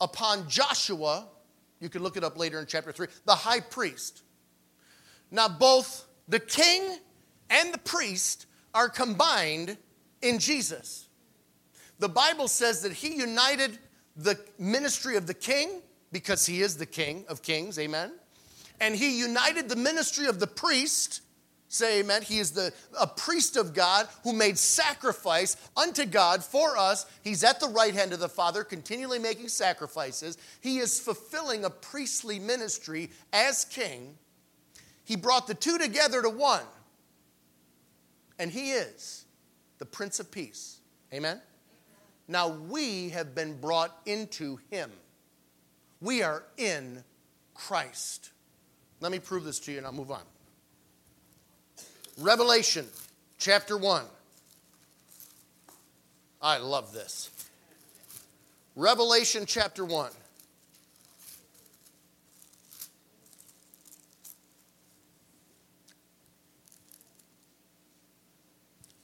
upon 0.00 0.48
Joshua, 0.48 1.28
you 1.80 1.88
can 1.88 2.02
look 2.02 2.16
it 2.16 2.24
up 2.24 2.36
later 2.36 2.58
in 2.58 2.66
chapter 2.66 2.90
3, 2.90 3.06
the 3.24 3.36
high 3.36 3.60
priest. 3.60 4.22
Now, 5.30 5.48
both 5.48 6.06
the 6.26 6.40
king 6.40 6.98
and 7.50 7.72
the 7.72 7.78
priest 7.78 8.46
are 8.74 8.88
combined 8.88 9.76
in 10.22 10.40
Jesus. 10.40 11.08
The 12.00 12.08
Bible 12.08 12.48
says 12.48 12.82
that 12.82 12.92
he 12.92 13.14
united 13.14 13.78
the 14.16 14.38
ministry 14.58 15.16
of 15.16 15.28
the 15.28 15.34
king 15.34 15.82
because 16.10 16.46
he 16.46 16.62
is 16.62 16.76
the 16.76 16.86
king 16.86 17.24
of 17.28 17.42
kings, 17.42 17.78
amen. 17.78 18.12
And 18.80 18.96
he 18.96 19.20
united 19.20 19.68
the 19.68 19.76
ministry 19.76 20.26
of 20.26 20.40
the 20.40 20.46
priest 20.48 21.22
Say 21.68 22.00
amen. 22.00 22.22
He 22.22 22.38
is 22.38 22.52
the 22.52 22.72
a 22.98 23.06
priest 23.06 23.58
of 23.58 23.74
God 23.74 24.08
who 24.24 24.32
made 24.32 24.56
sacrifice 24.56 25.56
unto 25.76 26.06
God 26.06 26.42
for 26.42 26.78
us. 26.78 27.04
He's 27.22 27.44
at 27.44 27.60
the 27.60 27.68
right 27.68 27.94
hand 27.94 28.14
of 28.14 28.20
the 28.20 28.28
Father, 28.28 28.64
continually 28.64 29.18
making 29.18 29.48
sacrifices. 29.48 30.38
He 30.62 30.78
is 30.78 30.98
fulfilling 30.98 31.66
a 31.66 31.70
priestly 31.70 32.38
ministry 32.38 33.10
as 33.34 33.66
king. 33.66 34.16
He 35.04 35.14
brought 35.14 35.46
the 35.46 35.54
two 35.54 35.76
together 35.76 36.22
to 36.22 36.30
one. 36.30 36.64
And 38.38 38.50
he 38.50 38.70
is 38.70 39.26
the 39.78 39.84
Prince 39.84 40.20
of 40.20 40.30
Peace. 40.30 40.80
Amen. 41.12 41.40
Now 42.28 42.48
we 42.48 43.10
have 43.10 43.34
been 43.34 43.60
brought 43.60 43.94
into 44.06 44.58
him. 44.70 44.90
We 46.00 46.22
are 46.22 46.44
in 46.56 47.04
Christ. 47.52 48.30
Let 49.00 49.12
me 49.12 49.18
prove 49.18 49.44
this 49.44 49.58
to 49.60 49.72
you 49.72 49.78
and 49.78 49.86
I'll 49.86 49.92
move 49.92 50.10
on. 50.10 50.22
Revelation 52.20 52.84
chapter 53.38 53.76
1. 53.76 54.02
I 56.42 56.58
love 56.58 56.92
this. 56.92 57.30
Revelation 58.74 59.44
chapter 59.46 59.84
1. 59.84 60.10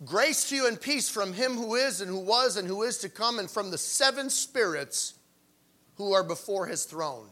Grace 0.04 0.48
to 0.48 0.56
you 0.56 0.66
and 0.66 0.80
peace 0.80 1.08
from 1.08 1.32
him 1.32 1.52
who 1.52 1.76
is 1.76 2.00
and 2.00 2.10
who 2.10 2.18
was 2.18 2.56
and 2.56 2.66
who 2.66 2.82
is 2.82 2.98
to 2.98 3.08
come, 3.08 3.38
and 3.38 3.48
from 3.48 3.70
the 3.70 3.78
seven 3.78 4.28
spirits 4.28 5.14
who 5.94 6.12
are 6.12 6.24
before 6.24 6.66
his 6.66 6.84
throne. 6.84 7.28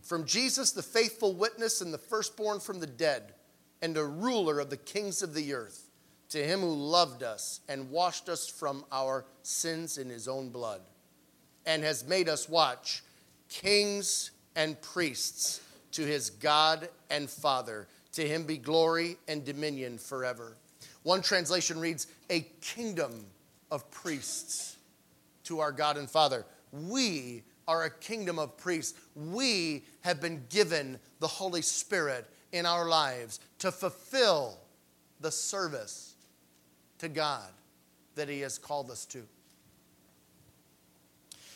From 0.00 0.24
Jesus, 0.24 0.72
the 0.72 0.82
faithful 0.82 1.34
witness 1.34 1.82
and 1.82 1.92
the 1.92 1.98
firstborn 1.98 2.58
from 2.58 2.80
the 2.80 2.86
dead 2.86 3.34
and 3.82 3.96
a 3.96 4.04
ruler 4.04 4.60
of 4.60 4.70
the 4.70 4.76
kings 4.76 5.22
of 5.22 5.34
the 5.34 5.54
earth, 5.54 5.88
to 6.28 6.38
him 6.38 6.60
who 6.60 6.74
loved 6.74 7.22
us 7.22 7.60
and 7.68 7.90
washed 7.90 8.28
us 8.28 8.48
from 8.48 8.84
our 8.92 9.24
sins 9.42 9.98
in 9.98 10.08
his 10.08 10.28
own 10.28 10.50
blood, 10.50 10.80
and 11.66 11.82
has 11.82 12.06
made 12.06 12.28
us 12.28 12.48
watch 12.48 13.02
kings 13.48 14.30
and 14.56 14.80
priests 14.80 15.60
to 15.92 16.02
his 16.02 16.30
God 16.30 16.88
and 17.10 17.28
Father. 17.28 17.88
To 18.12 18.26
him 18.26 18.44
be 18.44 18.56
glory 18.56 19.16
and 19.28 19.44
dominion 19.44 19.98
forever. 19.98 20.56
One 21.02 21.22
translation 21.22 21.78
reads, 21.80 22.06
A 22.28 22.40
kingdom 22.60 23.26
of 23.70 23.88
priests 23.90 24.76
to 25.44 25.60
our 25.60 25.72
God 25.72 25.96
and 25.96 26.10
Father. 26.10 26.44
We 26.72 27.42
are 27.66 27.84
a 27.84 27.90
kingdom 27.90 28.38
of 28.38 28.56
priests. 28.56 28.98
We 29.14 29.84
have 30.02 30.20
been 30.20 30.44
given 30.48 30.98
the 31.20 31.28
Holy 31.28 31.62
Spirit 31.62 32.26
in 32.52 32.66
our 32.66 32.88
lives 32.88 33.40
to 33.58 33.70
fulfill 33.70 34.58
the 35.20 35.30
service 35.30 36.14
to 36.98 37.08
God 37.08 37.48
that 38.14 38.28
He 38.28 38.40
has 38.40 38.58
called 38.58 38.90
us 38.90 39.04
to. 39.06 39.22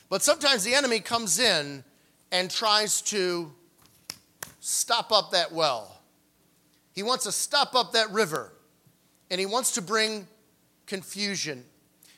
But 0.09 0.23
sometimes 0.23 0.65
the 0.65 0.75
enemy 0.75 1.01
comes 1.01 1.39
in 1.39 1.83
and 2.31 2.51
tries 2.51 3.01
to 3.03 3.51
stop 4.61 5.13
up 5.13 5.33
that 5.33 5.53
well. 5.53 6.01
He 6.95 7.03
wants 7.03 7.25
to 7.25 7.33
stop 7.33 7.75
up 7.75 7.93
that 7.93 8.11
river 8.11 8.53
and 9.31 9.41
he 9.41 9.47
wants 9.47 9.73
to 9.73 9.83
bring 9.83 10.27
confusion. 10.87 11.65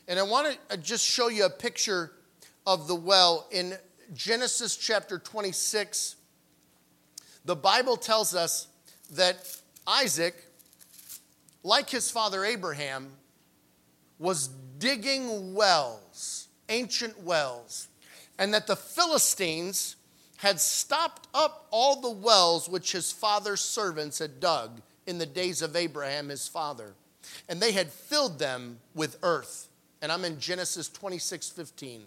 And 0.08 0.18
I 0.18 0.22
want 0.22 0.52
to 0.52 0.74
uh, 0.74 0.76
just 0.76 1.04
show 1.04 1.28
you 1.28 1.44
a 1.44 1.50
picture 1.50 2.12
of 2.66 2.88
the 2.88 2.94
well 2.94 3.46
in 3.50 3.74
Genesis 4.14 4.76
chapter 4.76 5.18
26. 5.18 6.16
The 7.46 7.56
Bible 7.56 7.96
tells 7.96 8.35
us 8.35 8.66
that 9.12 9.37
Isaac, 9.87 10.35
like 11.62 11.88
his 11.88 12.11
father 12.11 12.44
Abraham, 12.44 13.12
was 14.18 14.48
digging 14.78 15.54
wells, 15.54 16.48
ancient 16.68 17.22
wells, 17.22 17.87
and 18.37 18.52
that 18.52 18.66
the 18.66 18.74
Philistines 18.74 19.94
had 20.38 20.61
stopped 20.61 21.28
up 21.35 21.68
all 21.70 22.00
the 22.00 22.11
wells 22.11 22.68
which 22.68 22.90
his 22.90 23.12
father's 23.12 23.61
servants 23.61 24.18
had 24.18 24.40
dug 24.40 24.82
in 25.06 25.18
the 25.18 25.26
days 25.26 25.62
of 25.62 25.76
Abraham, 25.76 26.28
his 26.28 26.48
father, 26.48 26.94
and 27.48 27.61
they 27.61 27.70
had 27.70 27.92
filled 27.92 28.40
them 28.40 28.80
with 28.92 29.18
earth. 29.22 29.68
And 30.02 30.11
I'm 30.11 30.24
in 30.24 30.40
Genesis 30.40 30.88
26 30.88 31.48
15. 31.50 32.02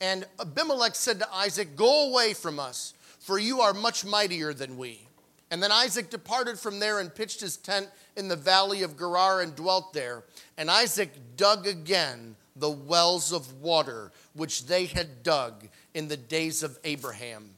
And 0.00 0.26
Abimelech 0.40 0.96
said 0.96 1.20
to 1.20 1.32
Isaac, 1.32 1.76
Go 1.76 2.08
away 2.08 2.34
from 2.34 2.58
us, 2.58 2.94
for 3.22 3.38
you 3.38 3.60
are 3.60 3.72
much 3.72 4.04
mightier 4.04 4.52
than 4.52 4.76
we. 4.76 5.06
And 5.50 5.62
then 5.62 5.70
Isaac 5.70 6.10
departed 6.10 6.58
from 6.58 6.80
there 6.80 6.98
and 6.98 7.14
pitched 7.14 7.40
his 7.40 7.56
tent 7.56 7.88
in 8.16 8.26
the 8.26 8.36
valley 8.36 8.82
of 8.82 8.98
Gerar 8.98 9.42
and 9.42 9.54
dwelt 9.54 9.92
there. 9.92 10.24
And 10.58 10.70
Isaac 10.70 11.10
dug 11.36 11.66
again 11.66 12.36
the 12.56 12.70
wells 12.70 13.32
of 13.32 13.60
water 13.60 14.10
which 14.34 14.66
they 14.66 14.86
had 14.86 15.22
dug 15.22 15.68
in 15.94 16.08
the 16.08 16.16
days 16.16 16.62
of 16.62 16.78
Abraham, 16.84 17.50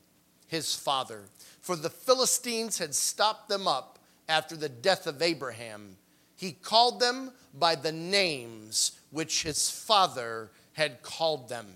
his 0.48 0.74
father. 0.74 1.22
For 1.60 1.76
the 1.76 1.88
Philistines 1.88 2.78
had 2.78 2.94
stopped 2.94 3.48
them 3.48 3.66
up 3.66 3.98
after 4.28 4.56
the 4.56 4.68
death 4.68 5.06
of 5.06 5.22
Abraham. 5.22 5.96
He 6.36 6.52
called 6.52 7.00
them 7.00 7.30
by 7.58 7.74
the 7.74 7.92
names 7.92 8.92
which 9.10 9.44
his 9.44 9.70
father 9.70 10.50
had 10.74 11.02
called 11.02 11.48
them. 11.48 11.66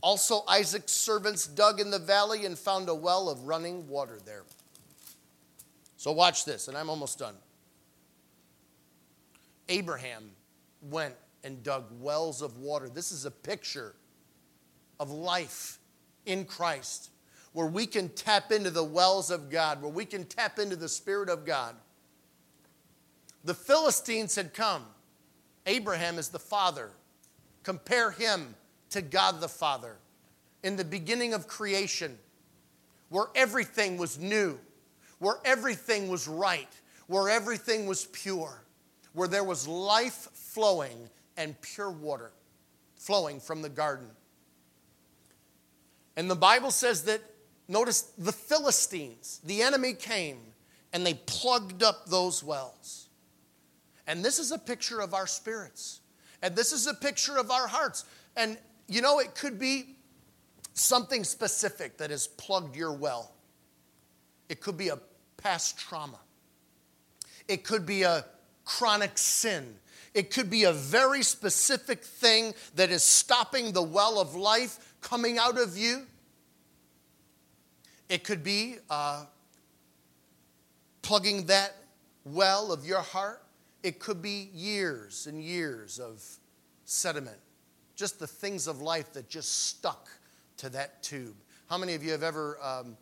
Also, 0.00 0.44
Isaac's 0.46 0.92
servants 0.92 1.46
dug 1.46 1.80
in 1.80 1.90
the 1.90 1.98
valley 1.98 2.46
and 2.46 2.56
found 2.58 2.88
a 2.88 2.94
well 2.94 3.28
of 3.28 3.42
running 3.44 3.88
water 3.88 4.18
there. 4.24 4.44
So, 5.96 6.12
watch 6.12 6.44
this, 6.44 6.68
and 6.68 6.76
I'm 6.76 6.88
almost 6.88 7.18
done. 7.18 7.34
Abraham 9.68 10.30
went 10.82 11.14
and 11.42 11.62
dug 11.62 11.84
wells 12.00 12.42
of 12.42 12.58
water. 12.58 12.88
This 12.88 13.10
is 13.10 13.24
a 13.24 13.30
picture 13.30 13.94
of 15.00 15.10
life 15.10 15.78
in 16.26 16.44
Christ 16.44 17.10
where 17.52 17.66
we 17.66 17.86
can 17.86 18.08
tap 18.10 18.52
into 18.52 18.70
the 18.70 18.84
wells 18.84 19.30
of 19.30 19.50
God, 19.50 19.82
where 19.82 19.90
we 19.90 20.04
can 20.04 20.24
tap 20.24 20.58
into 20.58 20.76
the 20.76 20.88
Spirit 20.88 21.28
of 21.28 21.44
God. 21.44 21.74
The 23.44 23.54
Philistines 23.54 24.34
had 24.36 24.54
come. 24.54 24.84
Abraham 25.66 26.18
is 26.18 26.28
the 26.28 26.38
father. 26.38 26.90
Compare 27.62 28.12
him 28.12 28.54
to 28.90 29.02
God 29.02 29.40
the 29.40 29.48
Father. 29.48 29.96
In 30.62 30.76
the 30.76 30.84
beginning 30.84 31.34
of 31.34 31.46
creation, 31.46 32.18
where 33.08 33.26
everything 33.34 33.96
was 33.96 34.18
new, 34.18 34.58
where 35.18 35.36
everything 35.44 36.08
was 36.08 36.28
right, 36.28 36.68
where 37.06 37.28
everything 37.28 37.86
was 37.86 38.06
pure, 38.06 38.62
where 39.12 39.28
there 39.28 39.44
was 39.44 39.66
life 39.66 40.28
flowing 40.32 41.08
and 41.36 41.60
pure 41.60 41.90
water 41.90 42.32
flowing 42.96 43.40
from 43.40 43.62
the 43.62 43.68
garden. 43.68 44.08
And 46.16 46.28
the 46.30 46.36
Bible 46.36 46.70
says 46.70 47.04
that, 47.04 47.20
notice 47.68 48.02
the 48.18 48.32
Philistines, 48.32 49.40
the 49.44 49.62
enemy 49.62 49.94
came 49.94 50.38
and 50.92 51.06
they 51.06 51.14
plugged 51.14 51.82
up 51.82 52.06
those 52.06 52.42
wells. 52.42 53.08
And 54.06 54.24
this 54.24 54.38
is 54.38 54.50
a 54.50 54.58
picture 54.58 55.00
of 55.00 55.14
our 55.14 55.26
spirits. 55.26 56.00
And 56.42 56.56
this 56.56 56.72
is 56.72 56.86
a 56.86 56.94
picture 56.94 57.36
of 57.36 57.50
our 57.50 57.68
hearts. 57.68 58.04
And 58.36 58.58
you 58.88 59.02
know, 59.02 59.18
it 59.18 59.34
could 59.34 59.58
be 59.58 59.96
something 60.72 61.22
specific 61.22 61.98
that 61.98 62.10
has 62.10 62.26
plugged 62.26 62.74
your 62.74 62.92
well. 62.92 63.32
It 64.48 64.60
could 64.60 64.78
be 64.78 64.88
a 64.88 64.98
past 65.36 65.78
trauma. 65.78 66.18
It 67.46 67.64
could 67.64 67.84
be 67.84 68.02
a 68.02 68.24
chronic 68.64 69.18
sin. 69.18 69.76
It 70.14 70.30
could 70.30 70.48
be 70.48 70.64
a 70.64 70.72
very 70.72 71.22
specific 71.22 72.02
thing 72.02 72.54
that 72.76 72.90
is 72.90 73.02
stopping 73.02 73.72
the 73.72 73.82
well 73.82 74.18
of 74.18 74.34
life 74.34 74.94
coming 75.02 75.38
out 75.38 75.58
of 75.58 75.76
you. 75.76 76.06
It 78.08 78.24
could 78.24 78.42
be 78.42 78.76
uh, 78.88 79.26
plugging 81.02 81.46
that 81.46 81.76
well 82.24 82.72
of 82.72 82.86
your 82.86 83.00
heart. 83.00 83.42
It 83.82 83.98
could 83.98 84.22
be 84.22 84.50
years 84.54 85.26
and 85.26 85.42
years 85.42 85.98
of 85.98 86.22
sediment 86.84 87.38
just 87.98 88.20
the 88.20 88.26
things 88.26 88.68
of 88.68 88.80
life 88.80 89.12
that 89.12 89.28
just 89.28 89.66
stuck 89.66 90.08
to 90.56 90.70
that 90.70 91.02
tube. 91.02 91.34
How 91.68 91.76
many 91.76 91.94
of 91.94 92.04
you 92.04 92.12
have 92.12 92.22
ever 92.22 92.56
um, 92.62 92.96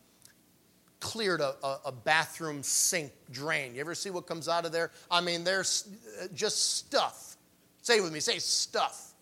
cleared 0.99 1.39
a, 1.39 1.53
a, 1.63 1.79
a, 1.85 1.91
bathroom 1.91 2.63
sink 2.63 3.11
drain? 3.31 3.75
You 3.75 3.81
ever 3.81 3.93
see 3.93 4.09
what 4.09 4.25
comes 4.25 4.49
out 4.49 4.65
of 4.65 4.71
there? 4.71 4.91
I 5.11 5.21
mean, 5.21 5.43
there's 5.43 5.87
uh, 6.21 6.27
just 6.33 6.77
stuff. 6.77 7.37
Say 7.83 7.99
it 7.99 8.01
with 8.01 8.11
me, 8.11 8.19
say 8.19 8.39
stuff. 8.39 9.13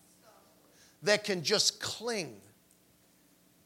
That 1.03 1.25
can 1.25 1.43
just 1.43 1.81
cling. 1.81 2.37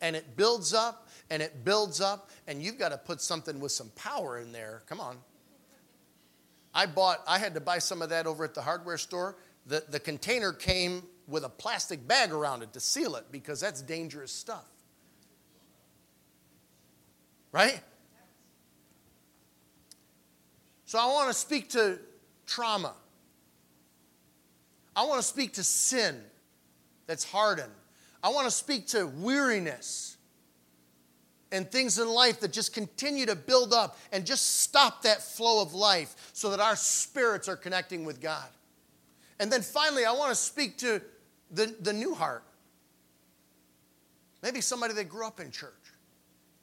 And 0.01 0.15
it 0.15 0.35
builds 0.35 0.73
up 0.73 1.07
and 1.29 1.43
it 1.43 1.63
builds 1.63 2.01
up, 2.01 2.31
and 2.47 2.59
you've 2.63 2.79
got 2.79 2.89
to 2.89 2.97
put 2.97 3.21
something 3.21 3.59
with 3.59 3.71
some 3.71 3.91
power 3.95 4.39
in 4.39 4.51
there. 4.51 4.81
Come 4.87 4.99
on. 4.99 5.17
I 6.73 6.87
bought, 6.87 7.21
I 7.27 7.37
had 7.37 7.53
to 7.53 7.61
buy 7.61 7.77
some 7.77 8.01
of 8.01 8.09
that 8.09 8.25
over 8.25 8.43
at 8.43 8.55
the 8.55 8.61
hardware 8.61 8.97
store. 8.97 9.37
The, 9.67 9.83
the 9.89 9.99
container 9.99 10.51
came 10.51 11.03
with 11.29 11.43
a 11.43 11.49
plastic 11.49 12.07
bag 12.07 12.31
around 12.31 12.63
it 12.63 12.73
to 12.73 12.79
seal 12.79 13.15
it 13.15 13.25
because 13.31 13.59
that's 13.59 13.81
dangerous 13.81 14.31
stuff. 14.31 14.65
Right? 17.51 17.81
So 20.85 20.99
I 20.99 21.05
want 21.05 21.29
to 21.29 21.33
speak 21.33 21.69
to 21.69 21.99
trauma. 22.45 22.93
I 24.95 25.05
want 25.05 25.21
to 25.21 25.27
speak 25.27 25.53
to 25.53 25.63
sin 25.63 26.19
that's 27.07 27.23
hardened. 27.23 27.71
I 28.21 28.29
want 28.29 28.47
to 28.47 28.51
speak 28.51 28.87
to 28.87 29.05
weariness 29.05 30.17
and 31.51 31.69
things 31.69 31.97
in 31.99 32.07
life 32.07 32.39
that 32.41 32.51
just 32.51 32.73
continue 32.73 33.25
to 33.25 33.35
build 33.35 33.73
up 33.73 33.97
and 34.11 34.25
just 34.25 34.61
stop 34.61 35.03
that 35.03 35.21
flow 35.21 35.61
of 35.61 35.73
life 35.73 36.31
so 36.33 36.51
that 36.51 36.59
our 36.59 36.75
spirits 36.75 37.47
are 37.47 37.55
connecting 37.55 38.05
with 38.05 38.21
God. 38.21 38.47
And 39.39 39.51
then 39.51 39.61
finally, 39.61 40.05
I 40.05 40.11
want 40.11 40.31
to 40.31 40.35
speak 40.35 40.77
to 40.79 41.01
the, 41.51 41.75
the 41.81 41.93
new 41.93 42.13
heart. 42.13 42.43
Maybe 44.41 44.61
somebody 44.61 44.93
that 44.93 45.09
grew 45.09 45.27
up 45.27 45.39
in 45.39 45.51
church. 45.51 45.73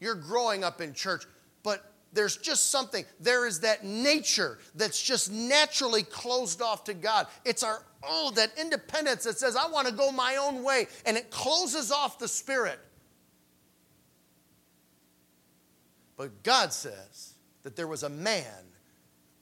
You're 0.01 0.14
growing 0.14 0.64
up 0.64 0.81
in 0.81 0.94
church, 0.94 1.25
but 1.62 1.92
there's 2.12 2.37
just 2.37 2.70
something. 2.70 3.05
There 3.20 3.46
is 3.46 3.61
that 3.61 3.85
nature 3.85 4.59
that's 4.75 5.03
just 5.03 5.31
naturally 5.31 6.03
closed 6.03 6.62
off 6.62 6.85
to 6.85 6.94
God. 6.94 7.27
It's 7.44 7.62
our, 7.62 7.85
oh, 8.03 8.33
that 8.37 8.53
independence 8.59 9.25
that 9.25 9.38
says, 9.38 9.57
I 9.57 9.68
want 9.68 9.88
to 9.88 9.92
go 9.92 10.11
my 10.11 10.37
own 10.37 10.62
way, 10.62 10.87
and 11.05 11.16
it 11.16 11.31
closes 11.31 11.92
off 11.92 12.18
the 12.18 12.29
spirit. 12.29 12.79
But 16.16 16.42
God 16.42 16.72
says 16.72 17.35
that 17.62 17.77
there 17.77 17.87
was 17.87 18.03
a 18.03 18.09
man, 18.09 18.64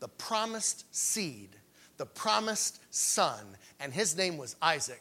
the 0.01 0.09
promised 0.09 0.93
seed, 0.95 1.51
the 1.97 2.07
promised 2.07 2.81
son, 2.91 3.57
and 3.79 3.93
his 3.93 4.17
name 4.17 4.37
was 4.37 4.57
Isaac 4.61 5.01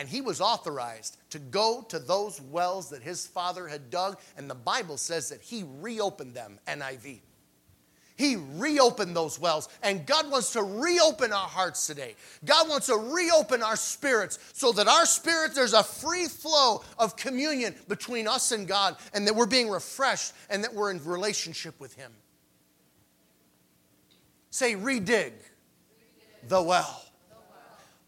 and 0.00 0.08
he 0.08 0.22
was 0.22 0.40
authorized 0.40 1.18
to 1.28 1.38
go 1.38 1.84
to 1.90 1.98
those 1.98 2.40
wells 2.40 2.88
that 2.88 3.02
his 3.02 3.26
father 3.26 3.68
had 3.68 3.90
dug, 3.90 4.18
and 4.38 4.48
the 4.48 4.54
Bible 4.54 4.96
says 4.96 5.28
that 5.28 5.42
he 5.42 5.62
reopened 5.78 6.32
them, 6.32 6.58
NIV. 6.66 7.20
He 8.16 8.36
reopened 8.36 9.14
those 9.14 9.38
wells. 9.38 9.68
And 9.82 10.06
God 10.06 10.30
wants 10.30 10.54
to 10.54 10.62
reopen 10.62 11.34
our 11.34 11.46
hearts 11.46 11.86
today. 11.86 12.14
God 12.46 12.66
wants 12.70 12.86
to 12.86 12.96
reopen 12.96 13.62
our 13.62 13.76
spirits 13.76 14.38
so 14.54 14.72
that 14.72 14.88
our 14.88 15.04
spirits, 15.04 15.54
there's 15.54 15.74
a 15.74 15.82
free 15.82 16.28
flow 16.28 16.82
of 16.98 17.14
communion 17.16 17.74
between 17.86 18.26
us 18.26 18.52
and 18.52 18.66
God, 18.66 18.96
and 19.12 19.26
that 19.26 19.36
we're 19.36 19.44
being 19.44 19.68
refreshed 19.68 20.32
and 20.48 20.64
that 20.64 20.72
we're 20.72 20.90
in 20.90 21.04
relationship 21.04 21.78
with 21.78 21.92
Him. 21.92 22.12
Say, 24.48 24.76
redig 24.76 25.32
the 26.48 26.62
well. 26.62 27.04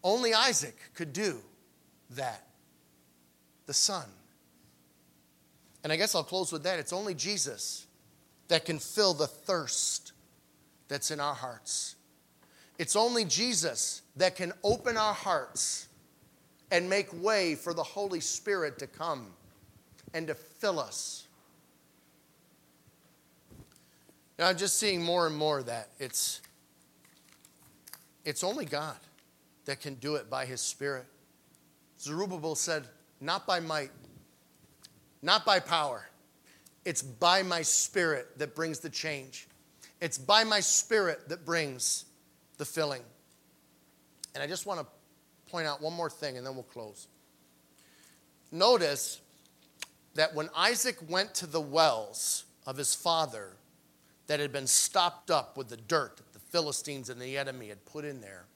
Only 0.02 0.33
Isaac 0.33 0.76
could 0.94 1.12
do 1.12 1.42
that, 2.16 2.46
the 3.66 3.75
son. 3.75 4.05
And 5.85 5.92
I 5.92 5.96
guess 5.96 6.14
I'll 6.14 6.22
close 6.22 6.53
with 6.53 6.62
that. 6.64 6.79
It's 6.79 6.92
only 6.92 7.14
Jesus 7.14 7.87
that 8.48 8.64
can 8.64 8.79
fill 8.79 9.14
the 9.14 9.27
thirst 9.27 10.12
that's 10.88 11.11
in 11.11 11.20
our 11.20 11.35
hearts. 11.35 11.96
It's 12.79 12.96
only 12.96 13.25
Jesus 13.25 14.03
that 14.16 14.37
can 14.37 14.53
open 14.62 14.96
our 14.96 15.14
hearts 15.14 15.88
and 16.70 16.88
make 16.88 17.09
way 17.22 17.55
for 17.55 17.75
the 17.75 17.83
Holy 17.83 18.20
Spirit 18.20 18.79
to 18.79 18.87
come 18.87 19.27
and 20.14 20.27
to 20.27 20.35
fill 20.35 20.79
us. 20.79 21.27
Now, 24.38 24.48
I'm 24.48 24.57
just 24.57 24.79
seeing 24.79 25.03
more 25.03 25.27
and 25.27 25.37
more 25.37 25.61
of 25.61 25.66
that 25.66 25.88
it's, 25.98 26.40
it's 28.25 28.42
only 28.42 28.64
God 28.64 28.96
that 29.66 29.81
can 29.81 29.94
do 29.94 30.16
it 30.16 30.29
by 30.29 30.46
His 30.46 30.61
Spirit. 30.61 31.07
Zerubbabel 32.02 32.56
said, 32.56 32.84
Not 33.20 33.46
by 33.46 33.60
might, 33.60 33.90
not 35.22 35.46
by 35.46 35.60
power, 35.60 36.08
it's 36.84 37.00
by 37.02 37.42
my 37.42 37.62
spirit 37.62 38.38
that 38.38 38.54
brings 38.56 38.80
the 38.80 38.90
change. 38.90 39.46
It's 40.00 40.18
by 40.18 40.42
my 40.42 40.58
spirit 40.58 41.28
that 41.28 41.46
brings 41.46 42.06
the 42.58 42.64
filling. 42.64 43.02
And 44.34 44.42
I 44.42 44.48
just 44.48 44.66
want 44.66 44.80
to 44.80 44.86
point 45.50 45.66
out 45.66 45.80
one 45.80 45.92
more 45.92 46.10
thing 46.10 46.36
and 46.36 46.44
then 46.44 46.54
we'll 46.54 46.64
close. 46.64 47.06
Notice 48.50 49.20
that 50.14 50.34
when 50.34 50.48
Isaac 50.56 50.96
went 51.08 51.34
to 51.36 51.46
the 51.46 51.60
wells 51.60 52.44
of 52.66 52.76
his 52.76 52.94
father 52.94 53.52
that 54.26 54.40
had 54.40 54.52
been 54.52 54.66
stopped 54.66 55.30
up 55.30 55.56
with 55.56 55.68
the 55.68 55.76
dirt 55.76 56.16
that 56.16 56.32
the 56.32 56.38
Philistines 56.38 57.08
and 57.08 57.20
the 57.20 57.38
enemy 57.38 57.68
had 57.68 57.84
put 57.84 58.04
in 58.04 58.20
there, 58.20 58.46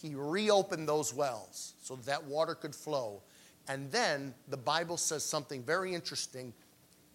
he 0.00 0.14
reopened 0.14 0.88
those 0.88 1.12
wells 1.12 1.74
so 1.82 1.96
that, 1.96 2.24
water 2.24 2.54
could 2.54 2.74
flow. 2.74 3.22
And 3.66 3.90
then 3.90 4.32
the 4.48 4.56
Bible 4.56 4.96
says 4.96 5.24
something 5.24 5.62
very 5.62 5.94
interesting 5.94 6.52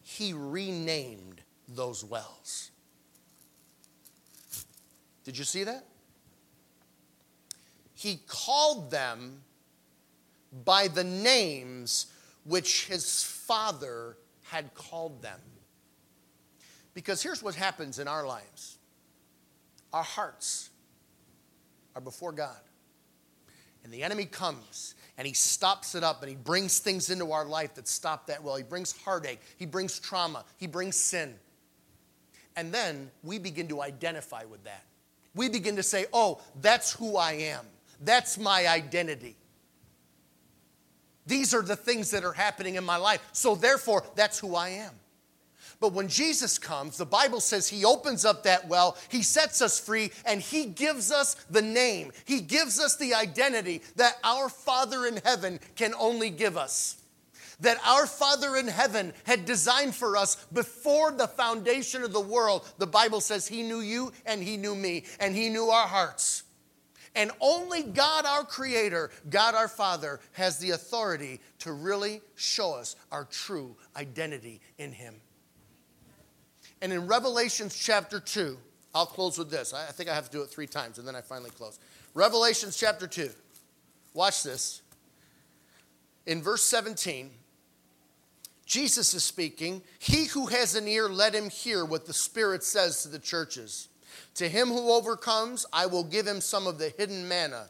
he 0.04 0.34
renamed 0.34 1.42
those 1.70 2.04
wells. 2.04 2.72
Did 5.24 5.38
you 5.38 5.46
see 5.46 5.64
that? 5.64 5.86
He 7.94 8.20
called 8.28 8.92
them 8.92 9.42
by 10.66 10.90
the 10.90 11.06
names 11.06 12.08
which 12.44 12.88
his 12.88 13.24
father 13.24 14.18
had 14.44 14.74
called 14.74 15.22
them. 15.22 15.40
Because 16.94 17.24
here's 17.24 17.42
what 17.42 17.56
happens 17.56 17.98
in 17.98 18.08
our 18.08 18.28
lives 18.28 18.78
our 19.94 20.04
hearts 20.04 20.70
are 21.96 22.02
before 22.02 22.34
God. 22.34 22.60
And 23.84 23.94
the 23.94 24.04
enemy 24.04 24.26
comes 24.26 24.96
and 25.18 25.28
he 25.28 25.34
stops 25.34 25.96
it 25.96 26.04
up 26.04 26.22
and 26.22 26.30
he 26.30 26.36
brings 26.36 26.80
things 26.80 27.10
into 27.10 27.32
our 27.32 27.46
life 27.46 27.76
that 27.76 27.88
stop 27.88 28.28
that 28.28 28.44
well. 28.44 28.56
He 28.56 28.64
brings 28.64 28.92
heartache, 29.04 29.42
he 29.58 29.66
brings 29.66 30.00
trauma, 30.00 30.46
he 30.58 30.68
brings 30.68 30.96
sin. 30.96 31.36
And 32.56 32.72
then 32.72 33.10
we 33.24 33.40
begin 33.40 33.68
to 33.70 33.82
identify 33.82 34.44
with 34.46 34.64
that. 34.66 34.84
We 35.36 35.50
begin 35.50 35.76
to 35.78 35.84
say, 35.84 36.06
oh, 36.14 36.42
that's 36.62 36.94
who 36.94 37.18
I 37.18 37.34
am, 37.34 37.66
that's 38.02 38.38
my 38.38 38.68
identity. 38.68 39.36
These 41.26 41.54
are 41.54 41.62
the 41.62 41.76
things 41.76 42.12
that 42.12 42.24
are 42.26 42.34
happening 42.34 42.76
in 42.76 42.84
my 42.84 42.98
life. 42.98 43.22
So, 43.32 43.56
therefore, 43.56 44.04
that's 44.16 44.40
who 44.40 44.56
I 44.56 44.70
am. 44.70 44.92
But 45.84 45.92
when 45.92 46.08
Jesus 46.08 46.58
comes, 46.58 46.96
the 46.96 47.06
Bible 47.06 47.42
says 47.42 47.68
he 47.68 47.84
opens 47.84 48.24
up 48.24 48.44
that 48.44 48.70
well, 48.70 48.96
he 49.10 49.22
sets 49.22 49.62
us 49.62 49.78
free, 49.78 50.12
and 50.26 50.40
he 50.40 50.64
gives 50.64 51.12
us 51.12 51.36
the 51.50 51.62
name. 51.62 52.14
He 52.24 52.40
gives 52.40 52.80
us 52.80 52.96
the 52.96 53.14
identity 53.14 53.82
that 53.98 54.18
our 54.24 54.48
Father 54.48 55.06
in 55.06 55.18
heaven 55.26 55.60
can 55.76 55.94
only 56.00 56.30
give 56.30 56.56
us. 56.56 57.04
That 57.60 57.86
our 57.86 58.08
Father 58.08 58.56
in 58.56 58.70
heaven 58.70 59.12
had 59.26 59.44
designed 59.44 59.94
for 59.94 60.16
us 60.16 60.38
before 60.54 61.12
the 61.12 61.28
foundation 61.28 62.02
of 62.04 62.14
the 62.14 62.22
world. 62.22 62.66
The 62.78 62.88
Bible 62.88 63.20
says 63.20 63.46
he 63.46 63.62
knew 63.62 63.82
you 63.82 64.14
and 64.26 64.42
he 64.42 64.56
knew 64.56 64.76
me, 64.76 65.04
and 65.20 65.36
he 65.36 65.50
knew 65.50 65.66
our 65.66 65.90
hearts. 65.90 66.44
And 67.14 67.30
only 67.42 67.84
God, 67.84 68.26
our 68.26 68.46
Creator, 68.46 69.12
God, 69.30 69.54
our 69.54 69.68
Father, 69.68 70.22
has 70.32 70.60
the 70.60 70.72
authority 70.72 71.42
to 71.60 71.74
really 71.74 72.22
show 72.36 72.74
us 72.74 72.96
our 73.12 73.26
true 73.26 73.76
identity 73.98 74.62
in 74.78 74.94
Him. 74.94 75.16
And 76.84 76.92
in 76.92 77.08
Revelations 77.08 77.78
chapter 77.78 78.20
2, 78.20 78.58
I'll 78.94 79.06
close 79.06 79.38
with 79.38 79.50
this. 79.50 79.74
I 79.74 79.86
think 79.86 80.10
I 80.10 80.14
have 80.14 80.26
to 80.26 80.32
do 80.32 80.44
it 80.44 80.50
three 80.50 80.68
times 80.68 81.00
and 81.00 81.08
then 81.08 81.16
I 81.16 81.22
finally 81.22 81.50
close. 81.50 81.80
Revelations 82.14 82.76
chapter 82.76 83.08
2. 83.08 83.30
Watch 84.14 84.44
this. 84.44 84.82
In 86.26 86.42
verse 86.42 86.62
17, 86.64 87.32
Jesus 88.66 89.14
is 89.14 89.24
speaking. 89.24 89.82
He 89.98 90.26
who 90.26 90.48
has 90.48 90.76
an 90.76 90.86
ear, 90.90 91.08
let 91.08 91.34
him 91.34 91.50
hear 91.50 91.86
what 91.86 92.06
the 92.06 92.14
Spirit 92.14 92.66
says 92.66 93.02
to 93.04 93.08
the 93.08 93.18
churches. 93.18 93.88
To 94.36 94.50
him 94.50 94.68
who 94.68 94.92
overcomes, 94.92 95.66
I 95.72 95.86
will 95.86 96.04
give 96.04 96.28
him 96.28 96.42
some 96.42 96.68
of 96.68 96.80
the 96.80 96.90
hidden 96.90 97.30
manna 97.30 97.70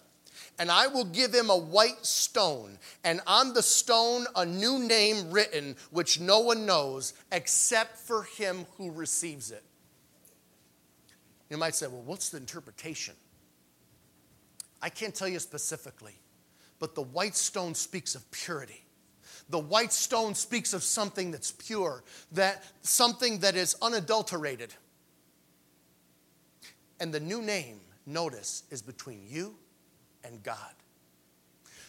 and 0.59 0.69
I 0.69 0.87
will 0.87 1.05
give 1.05 1.33
him 1.33 1.49
a 1.49 1.57
white 1.57 2.05
stone, 2.05 2.77
and 3.03 3.21
on 3.25 3.53
the 3.53 3.63
stone 3.63 4.25
a 4.35 4.45
new 4.45 4.79
name 4.79 5.31
written, 5.31 5.75
which 5.91 6.19
no 6.19 6.39
one 6.39 6.65
knows 6.65 7.13
except 7.31 7.97
for 7.97 8.23
him 8.23 8.65
who 8.77 8.91
receives 8.91 9.51
it. 9.51 9.63
You 11.49 11.57
might 11.57 11.75
say, 11.75 11.87
well, 11.87 12.01
what's 12.01 12.29
the 12.29 12.37
interpretation? 12.37 13.15
I 14.81 14.89
can't 14.89 15.15
tell 15.15 15.27
you 15.27 15.39
specifically, 15.39 16.15
but 16.79 16.93
the 16.93 17.01
white 17.01 17.35
stone 17.35 17.73
speaks 17.73 18.15
of 18.15 18.29
purity. 18.31 18.85
The 19.49 19.59
white 19.59 19.91
stone 19.91 20.35
speaks 20.35 20.73
of 20.73 20.83
something 20.83 21.31
that's 21.31 21.51
pure, 21.51 22.03
that 22.31 22.63
something 22.81 23.39
that 23.39 23.55
is 23.55 23.75
unadulterated. 23.81 24.73
And 26.99 27.13
the 27.13 27.19
new 27.19 27.41
name, 27.41 27.79
notice, 28.05 28.63
is 28.69 28.81
between 28.81 29.21
you 29.27 29.55
and 30.23 30.41
God. 30.43 30.73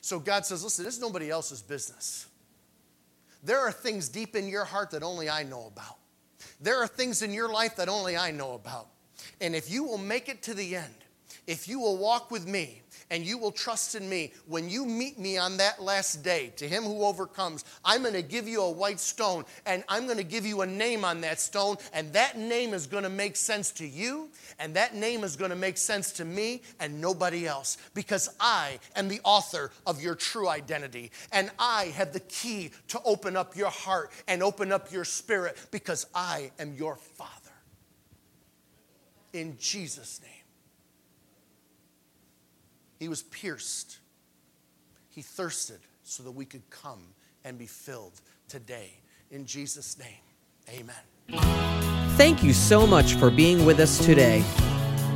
So 0.01 0.19
God 0.19 0.45
says, 0.45 0.63
listen, 0.63 0.85
this 0.85 0.95
is 0.95 1.01
nobody 1.01 1.31
else's 1.31 1.63
business. 1.63 2.27
There 3.43 3.61
are 3.61 3.73
things 3.73 4.09
deep 4.09 4.37
in 4.37 4.49
your 4.49 4.65
heart 4.65 4.91
that 4.93 5.03
only 5.03 5.29
I 5.29 5.43
know 5.43 5.67
about. 5.67 5.99
There 6.61 6.83
are 6.83 6.87
things 6.87 7.23
in 7.23 7.33
your 7.33 7.51
life 7.51 7.77
that 7.77 7.89
only 7.89 8.17
I 8.17 8.31
know 8.31 8.53
about. 8.53 8.89
And 9.41 9.55
if 9.55 9.71
you 9.71 9.85
will 9.85 9.99
make 9.99 10.29
it 10.29 10.43
to 10.45 10.55
the 10.55 10.77
end, 10.77 10.95
if 11.47 11.69
you 11.69 11.79
will 11.79 11.97
walk 11.97 12.31
with 12.31 12.47
me, 12.47 12.83
and 13.11 13.25
you 13.25 13.39
will 13.39 13.53
trust 13.53 13.95
in 13.95 14.09
me. 14.09 14.33
When 14.47 14.69
you 14.69 14.87
meet 14.87 15.19
me 15.19 15.39
on 15.39 15.57
that 15.59 15.83
last 15.83 16.23
day, 16.23 16.53
to 16.57 16.69
him 16.69 16.85
who 16.85 17.05
overcomes, 17.05 17.65
I'm 17.85 18.03
going 18.03 18.15
to 18.15 18.23
give 18.23 18.49
you 18.49 18.63
a 18.63 18.71
white 18.71 19.01
stone 19.01 19.45
and 19.67 19.85
I'm 19.89 20.05
going 20.07 20.19
to 20.19 20.25
give 20.25 20.47
you 20.47 20.63
a 20.63 20.67
name 20.67 21.05
on 21.05 21.21
that 21.23 21.41
stone, 21.41 21.77
and 21.93 22.13
that 22.13 22.39
name 22.39 22.75
is 22.75 22.87
going 22.87 23.05
to 23.05 23.11
make 23.11 23.37
sense 23.37 23.71
to 23.73 23.87
you, 23.87 24.29
and 24.59 24.75
that 24.75 24.95
name 24.95 25.25
is 25.25 25.37
going 25.37 25.51
to 25.51 25.57
make 25.57 25.77
sense 25.77 26.13
to 26.13 26.25
me 26.25 26.63
and 26.81 27.01
nobody 27.01 27.47
else 27.47 27.77
because 27.95 28.29
I 28.41 28.79
am 28.97 29.09
the 29.09 29.21
author 29.25 29.71
of 29.87 30.03
your 30.03 30.15
true 30.15 30.49
identity, 30.49 31.11
and 31.33 31.51
I 31.59 31.87
have 31.97 32.13
the 32.13 32.21
key 32.21 32.71
to 32.89 33.01
open 33.05 33.37
up 33.37 33.57
your 33.57 33.71
heart 33.71 34.11
and 34.29 34.43
open 34.43 34.73
up 34.73 34.93
your 34.93 35.05
spirit 35.05 35.57
because 35.71 36.07
I 36.15 36.51
am 36.59 36.75
your 36.75 36.97
Father. 36.97 37.31
In 39.33 39.57
Jesus' 39.59 40.21
name. 40.23 40.44
He 43.05 43.09
was 43.09 43.23
pierced. 43.25 43.99
He 45.11 45.21
thirsted 45.21 45.81
so 46.05 46.23
that 46.23 46.31
we 46.31 46.47
could 46.47 46.71
come 46.71 47.03
and 47.45 47.59
be 47.59 47.67
filled 47.67 48.19
today. 48.49 48.99
In 49.31 49.45
Jesus' 49.45 49.99
name, 49.99 50.23
amen. 50.71 51.37
Thank 52.17 52.43
you 52.43 52.55
so 52.55 52.87
much 52.87 53.17
for 53.17 53.31
being 53.31 53.67
with 53.67 53.79
us 53.79 53.99
today. 54.07 54.43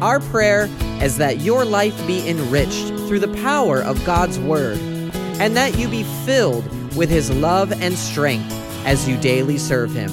Our 0.02 0.20
prayer 0.20 0.68
is 1.02 1.16
that 1.16 1.40
your 1.40 1.64
life 1.64 1.96
be 2.06 2.28
enriched 2.28 2.88
through 3.08 3.20
the 3.20 3.34
power 3.40 3.80
of 3.80 4.04
God's 4.04 4.38
Word 4.38 4.76
and 5.40 5.56
that 5.56 5.78
you 5.78 5.88
be 5.88 6.02
filled 6.26 6.66
with 6.94 7.08
His 7.08 7.30
love 7.30 7.72
and 7.72 7.94
strength 7.94 8.52
as 8.84 9.08
you 9.08 9.16
daily 9.16 9.56
serve 9.56 9.92
Him. 9.92 10.10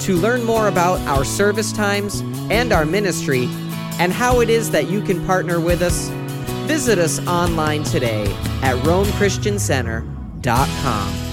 To 0.00 0.16
learn 0.16 0.42
more 0.42 0.66
about 0.66 0.98
our 1.06 1.24
service 1.24 1.72
times 1.72 2.22
and 2.50 2.72
our 2.72 2.84
ministry 2.84 3.44
and 4.00 4.12
how 4.12 4.40
it 4.40 4.50
is 4.50 4.72
that 4.72 4.90
you 4.90 5.00
can 5.00 5.24
partner 5.26 5.60
with 5.60 5.80
us, 5.80 6.10
Visit 6.68 6.98
us 6.98 7.18
online 7.26 7.82
today 7.82 8.26
at 8.60 8.76
RomeChristianCenter.com. 8.84 11.27